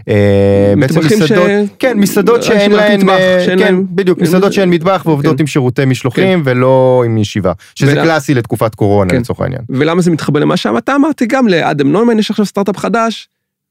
אה, 0.09 0.75
בעצם 0.81 1.01
מסעדות, 1.01 1.29
ש... 1.29 1.71
כן, 1.79 1.99
מסעדות 1.99 2.43
שאין 2.43 2.73
להן, 2.73 3.09
אה, 3.09 3.45
כן, 3.47 3.59
להם... 3.59 3.87
בדיוק, 3.91 4.19
מסעדות 4.19 4.53
שאין 4.53 4.71
מטבח 4.71 5.03
ועובדות 5.07 5.37
כן. 5.37 5.43
עם 5.43 5.47
שירותי 5.47 5.85
משלוחים 5.85 6.45
כן. 6.45 6.51
ולא 6.51 7.03
עם 7.07 7.19
ישיבה, 7.19 7.53
שזה 7.75 7.93
ולה... 7.93 8.03
קלאסי 8.03 8.35
לתקופת 8.35 8.75
קורונה 8.75 9.11
כן. 9.11 9.17
לצורך 9.17 9.41
העניין. 9.41 9.63
ולמה 9.69 10.03
זה 10.03 10.11
מתחבר 10.11 10.41
למה 10.41 10.57
שאתה 10.57 10.95
אמרתי, 10.95 11.27
גם 11.27 11.49
לאדם 11.49 11.93
נוימן 11.93 12.19
יש 12.19 12.31
עכשיו 12.31 12.47
סטארט-אפ 12.47 12.77
חדש, 12.77 13.29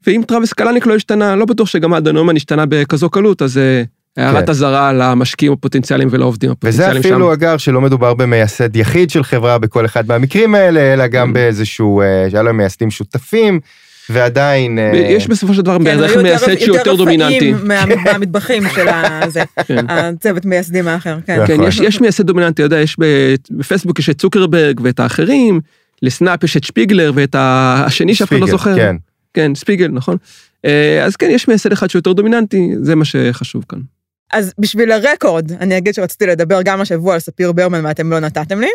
ואם 0.07 0.21
טראביס 0.27 0.53
קלניק 0.53 0.85
לא 0.85 0.95
השתנה, 0.95 1.35
לא 1.35 1.45
בטוח 1.45 1.67
שגם 1.67 1.93
אדם 1.93 2.15
נוימן 2.15 2.35
השתנה 2.35 2.65
בכזו 2.65 3.09
קלות, 3.09 3.41
אז... 3.41 3.59
הערת 4.17 4.45
כן. 4.45 4.51
אזהרה 4.51 4.93
למשקיעים 4.93 5.53
הפוטנציאליים 5.53 6.09
ולעובדים 6.11 6.51
הפוטנציאליים 6.51 6.93
שם. 6.93 6.99
וזה 6.99 7.09
אפילו 7.09 7.33
אגב 7.33 7.57
שלא 7.57 7.81
מדובר 7.81 8.13
במייסד 8.13 8.75
יחיד 8.75 9.09
של 9.09 9.23
חברה 9.23 9.57
בכל 9.57 9.85
אחד 9.85 10.07
מהמקרים 10.07 10.55
האלה, 10.55 10.93
אלא 10.93 11.07
גם 11.07 11.29
mm. 11.29 11.33
באיזשהו, 11.33 12.01
אה, 12.01 12.27
שהיה 12.29 12.43
להם 12.43 12.57
מייסדים 12.57 12.91
שותפים. 12.91 13.59
ועדיין... 14.09 14.79
אה, 14.79 14.91
יש 14.95 15.27
בסופו 15.27 15.53
של 15.53 15.61
דבר 15.61 15.77
כן, 15.77 15.83
בערך 15.83 16.17
מייסד 16.17 16.59
שהוא 16.59 16.77
יותר 16.77 16.95
דומיננטי. 16.95 17.45
יותר 17.45 17.65
רפאים 17.65 17.67
מהמטבחים 18.05 18.63
של 18.75 18.85
כן. 19.67 19.85
הצוות 19.89 20.45
מייסדים 20.45 20.87
האחר, 20.87 21.17
כן. 21.25 21.47
כן, 21.47 21.63
יש 21.83 22.01
מייסד 22.01 22.25
דומיננטי, 22.25 22.53
אתה 22.53 22.63
יודע, 22.63 22.81
יש 22.81 22.97
בפייסבוק 23.49 23.99
יש 23.99 24.09
את 24.09 24.19
צוקרברג 24.19 24.79
ואת 24.83 24.99
האחרים, 24.99 25.59
לסנאפ 26.01 26.43
יש 26.43 26.57
את 26.57 26.63
שפיגלר 26.63 27.11
ואת 27.15 27.35
השני 27.39 28.15
שאף 28.15 28.29
אחד 28.29 28.39
לא 28.39 28.47
זוכר. 28.47 28.75
כן. 28.75 28.95
כן, 29.33 29.55
ספיגל, 29.55 29.87
נכון. 29.87 30.17
אה, 30.65 31.03
אז 31.05 31.15
כן, 31.15 31.27
יש 31.29 31.47
מייסד 31.47 31.71
אחד 31.71 31.89
שהוא 31.89 31.99
יותר 31.99 32.13
דומיננטי, 32.13 32.71
זה 32.81 32.95
מה 32.95 33.05
שחשוב 33.05 33.65
כאן. 33.69 33.79
אז 34.33 34.53
בשביל 34.59 34.91
הרקורד, 34.91 35.51
אני 35.51 35.77
אגיד 35.77 35.93
שרציתי 35.93 36.25
לדבר 36.25 36.61
גם 36.61 36.81
השבוע 36.81 37.13
על 37.13 37.19
ספיר 37.19 37.51
ברמן 37.51 37.85
ואתם 37.85 38.11
לא 38.11 38.19
נתתם 38.19 38.61
לי. 38.61 38.69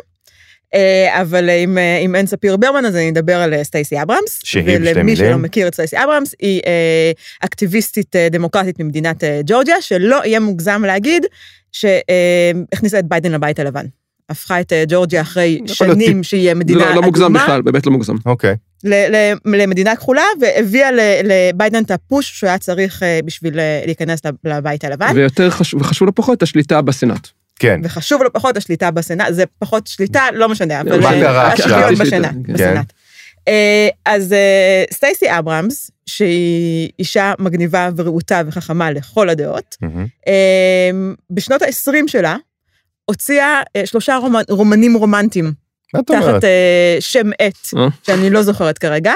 אה, 0.74 1.22
אבל 1.22 1.50
אם, 1.50 1.78
אה, 1.78 1.98
אם 1.98 2.14
אין 2.14 2.26
ספיר 2.26 2.56
ברמן, 2.56 2.84
אז 2.84 2.96
אני 2.96 3.10
אדבר 3.10 3.36
על 3.36 3.54
אה, 3.54 3.64
סטייסי 3.64 4.02
אברהמס. 4.02 4.40
שהיא 4.44 4.62
שתי 4.62 4.78
מילים. 4.78 4.96
ולמי 4.96 5.16
שלא 5.16 5.36
מכיר 5.36 5.68
את 5.68 5.74
סטייסי 5.74 5.96
אברהמס, 6.04 6.34
היא 6.40 6.60
אקטיביסטית 7.40 8.16
דמוקרטית 8.30 8.80
ממדינת 8.80 9.24
ג'ורג'יה, 9.46 9.80
שלא 9.80 10.20
יהיה 10.24 10.40
מוגזם 10.40 10.82
להגיד 10.86 11.26
שהכניסה 11.72 12.98
את 12.98 13.04
ביידן 13.08 13.32
לבית 13.32 13.58
הלבן. 13.58 13.86
הפכה 14.28 14.60
את 14.60 14.72
ג'ורג'יה 14.88 15.20
אחרי 15.20 15.60
שנים 15.66 16.22
שהיא 16.22 16.54
מדינה 16.54 16.78
אדומה. 16.78 16.94
לא, 16.94 17.00
לא 17.00 17.06
מוגזם 17.06 17.32
בכלל, 17.32 17.62
באמת 17.62 17.86
לא 17.86 17.92
מוגזם. 17.92 18.14
אוקיי. 18.26 18.56
למדינה 19.44 19.96
כחולה, 19.96 20.22
והביאה 20.40 20.88
לביידן 21.24 21.82
את 21.82 21.90
הפוש 21.90 22.38
שהוא 22.38 22.48
היה 22.48 22.58
צריך 22.58 23.02
בשביל 23.24 23.54
להיכנס 23.87 24.20
לבית 24.44 24.84
הלבן. 24.84 25.12
ויותר 25.14 25.50
חשוב, 25.50 25.80
וחשוב 25.80 26.06
לא 26.06 26.12
פחות, 26.16 26.42
השליטה 26.42 26.82
בסנאט. 26.82 27.28
כן. 27.58 27.80
וחשוב 27.84 28.22
לא 28.22 28.30
פחות 28.32 28.56
השליטה 28.56 28.90
בסנאט, 28.90 29.34
זה 29.34 29.44
פחות 29.58 29.87
שליטה, 29.87 30.22
לא 30.32 30.48
משנה, 30.48 30.80
אבל... 30.80 31.00
מה 31.00 31.10
קרה 31.10 31.52
עכשיו? 31.52 31.90
בסנאט. 32.48 32.92
אה, 33.48 33.88
אז 34.06 34.32
אה, 34.32 34.84
סטייסי 34.92 35.26
אברהמס, 35.38 35.90
שהיא 36.06 36.90
אישה 36.98 37.32
מגניבה 37.38 37.90
ורהוטה 37.96 38.42
וחכמה 38.46 38.90
לכל 38.90 39.28
הדעות, 39.28 39.76
אה, 40.28 40.90
בשנות 41.30 41.62
ה-20 41.62 42.06
שלה, 42.06 42.37
הוציאה 43.04 43.62
שלושה 43.84 44.18
רומנים 44.48 44.94
רומנטיים. 44.94 45.63
תחת 46.02 46.44
שם 47.00 47.30
עט, 47.38 47.68
שאני 48.02 48.30
לא 48.30 48.42
זוכרת 48.42 48.78
כרגע. 48.78 49.12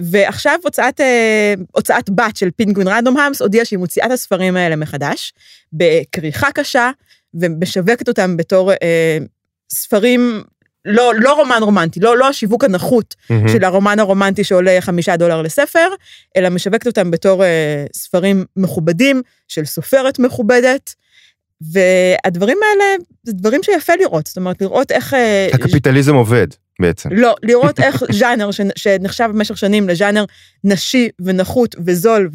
ועכשיו 0.00 0.58
הוצאת, 0.64 1.00
הוצאת 1.72 2.10
בת 2.10 2.36
של 2.36 2.50
פינגווין 2.50 2.88
רנדומהמס 2.88 3.42
הודיעה 3.42 3.64
שהיא 3.64 3.78
מוציאה 3.78 4.06
את 4.06 4.10
הספרים 4.10 4.56
האלה 4.56 4.76
מחדש, 4.76 5.32
בכריכה 5.72 6.52
קשה, 6.54 6.90
ומשווקת 7.34 8.08
אותם 8.08 8.36
בתור 8.36 8.72
אה, 8.72 9.18
ספרים, 9.70 10.42
לא, 10.84 11.12
לא 11.16 11.32
רומן 11.32 11.58
רומנטי, 11.62 12.00
לא, 12.00 12.18
לא 12.18 12.28
השיווק 12.28 12.64
הנחות 12.64 13.14
mm-hmm. 13.14 13.48
של 13.52 13.64
הרומן 13.64 13.98
הרומנטי 13.98 14.44
שעולה 14.44 14.80
חמישה 14.80 15.16
דולר 15.16 15.42
לספר, 15.42 15.88
אלא 16.36 16.48
משווקת 16.48 16.86
אותם 16.86 17.10
בתור 17.10 17.44
אה, 17.44 17.84
ספרים 17.94 18.44
מכובדים 18.56 19.22
של 19.48 19.64
סופרת 19.64 20.18
מכובדת. 20.18 20.94
והדברים 21.72 22.58
האלה 22.62 22.96
זה 23.22 23.32
דברים 23.32 23.62
שיפה 23.62 23.92
לראות, 24.00 24.26
זאת 24.26 24.36
אומרת, 24.36 24.62
לראות 24.62 24.92
איך... 24.92 25.14
אה, 25.14 25.48
הקפיטליזם 25.52 26.12
ש... 26.12 26.14
עובד 26.14 26.46
בעצם. 26.80 27.08
לא, 27.12 27.34
לראות 27.42 27.80
איך 27.80 28.02
ז'אנר 28.18 28.50
ש... 28.50 28.60
שנחשב 28.76 29.28
במשך 29.34 29.58
שנים 29.58 29.88
לז'אנר 29.88 30.24
נשי 30.64 31.08
ונחות 31.20 31.74
וזול 31.84 32.30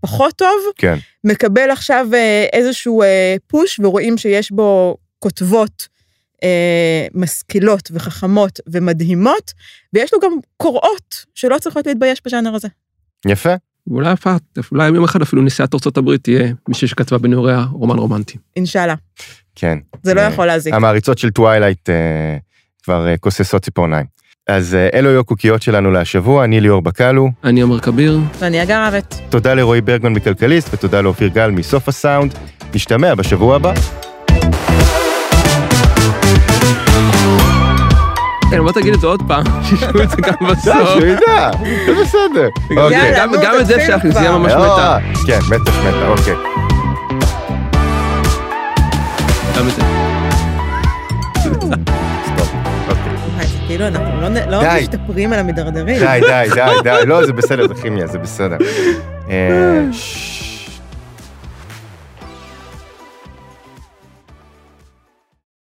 פחות 0.00 0.36
טוב, 0.36 0.58
כן. 0.76 0.98
מקבל 1.24 1.70
עכשיו 1.70 2.06
אה, 2.14 2.46
איזשהו 2.52 3.02
אה, 3.02 3.36
פוש 3.46 3.78
ורואים 3.78 4.18
שיש 4.18 4.50
בו 4.50 4.96
כותבות 5.18 5.88
אה, 6.42 7.06
משכילות 7.14 7.90
וחכמות 7.94 8.60
ומדהימות, 8.66 9.52
ויש 9.92 10.12
לו 10.12 10.20
גם 10.20 10.32
קוראות 10.56 11.24
שלא 11.34 11.58
צריכות 11.58 11.86
להתבייש 11.86 12.20
בז'אנר 12.26 12.54
הזה. 12.54 12.68
יפה. 13.26 13.54
ואולי 13.86 14.10
הפעם, 14.10 14.36
אולי 14.72 14.88
יום 14.88 15.04
אחד 15.04 15.22
אפילו 15.22 15.42
נשיאת 15.42 15.74
ארצות 15.74 15.96
הברית 15.96 16.22
תהיה 16.22 16.52
מישהי 16.68 16.88
שכתבה 16.88 17.18
בנעוריה 17.18 17.64
רומן 17.72 17.98
רומנטי. 17.98 18.38
אינשאללה. 18.56 18.94
כן. 19.54 19.78
זה 20.02 20.14
לא 20.14 20.20
אה, 20.20 20.26
יכול 20.26 20.46
להזיק. 20.46 20.74
המעריצות 20.74 21.18
של 21.18 21.30
טווילייט 21.30 21.90
אה, 21.90 22.36
כבר 22.84 23.08
אה, 23.08 23.16
כוססות 23.16 23.62
ציפורניים. 23.62 24.06
אז 24.48 24.76
אלו 24.94 25.10
היו 25.10 25.20
הקוקיות 25.20 25.62
שלנו 25.62 25.90
להשבוע, 25.90 26.44
אני 26.44 26.60
ליאור 26.60 26.82
בקלו, 26.82 27.30
אני 27.44 27.60
עומר 27.60 27.80
כביר, 27.80 28.18
ואני 28.38 28.62
אגר 28.62 28.84
רבת. 28.86 29.20
תודה 29.28 29.54
לרועי 29.54 29.80
ברגמן 29.80 30.12
מכלכליסט 30.12 30.74
ותודה 30.74 31.00
לאופיר 31.00 31.28
גל 31.28 31.50
מסוף 31.50 31.88
הסאונד. 31.88 32.34
נשתמע 32.74 33.14
בשבוע 33.14 33.56
הבא. 33.56 33.72
כן, 38.54 38.62
בוא 38.62 38.72
תגיד 38.72 38.94
את 38.94 39.00
זה 39.00 39.06
עוד 39.06 39.22
פעם, 39.28 39.44
שישמעו 39.68 40.02
את 40.02 40.10
זה 40.10 40.16
גם 40.16 40.32
די, 40.40 40.46
בסוף. 40.52 40.88
שהוא 40.88 41.06
ידע, 41.06 41.50
זה 41.86 41.92
בסדר. 42.02 42.48
אוקיי. 42.76 43.14
גם 43.16 43.34
את 43.60 43.66
זה 43.66 43.74
תתחילו 43.74 43.96
אפשר, 43.96 44.08
זה 44.12 44.18
יהיה. 44.20 44.38
ממש 44.38 44.52
אה, 44.52 44.58
מתה. 44.58 44.98
כן, 45.26 45.38
מטה 45.50 45.72
שמטה, 45.72 46.08
אוקיי. 46.08 46.34
גם 49.58 49.68
את 49.68 49.74
זה. 49.76 49.82
אוקיי. 52.88 53.16
זה 53.46 53.58
כאילו 53.66 53.86
אנחנו 53.86 54.20
לא 54.20 54.28
לא. 54.50 54.62
משתפרים 54.80 55.32
על 55.32 55.38
המדרדרים. 55.38 55.98
די, 55.98 56.20
די, 56.20 56.48
די, 56.54 56.70
די, 56.84 57.06
לא, 57.06 57.26
זה 57.26 57.32
בסדר, 57.32 57.68
זה 57.74 57.82
כימיה, 57.82 58.06
זה 58.06 58.18
בסדר. 58.18 58.56
אה, 59.30 59.82
ש- 59.92 60.33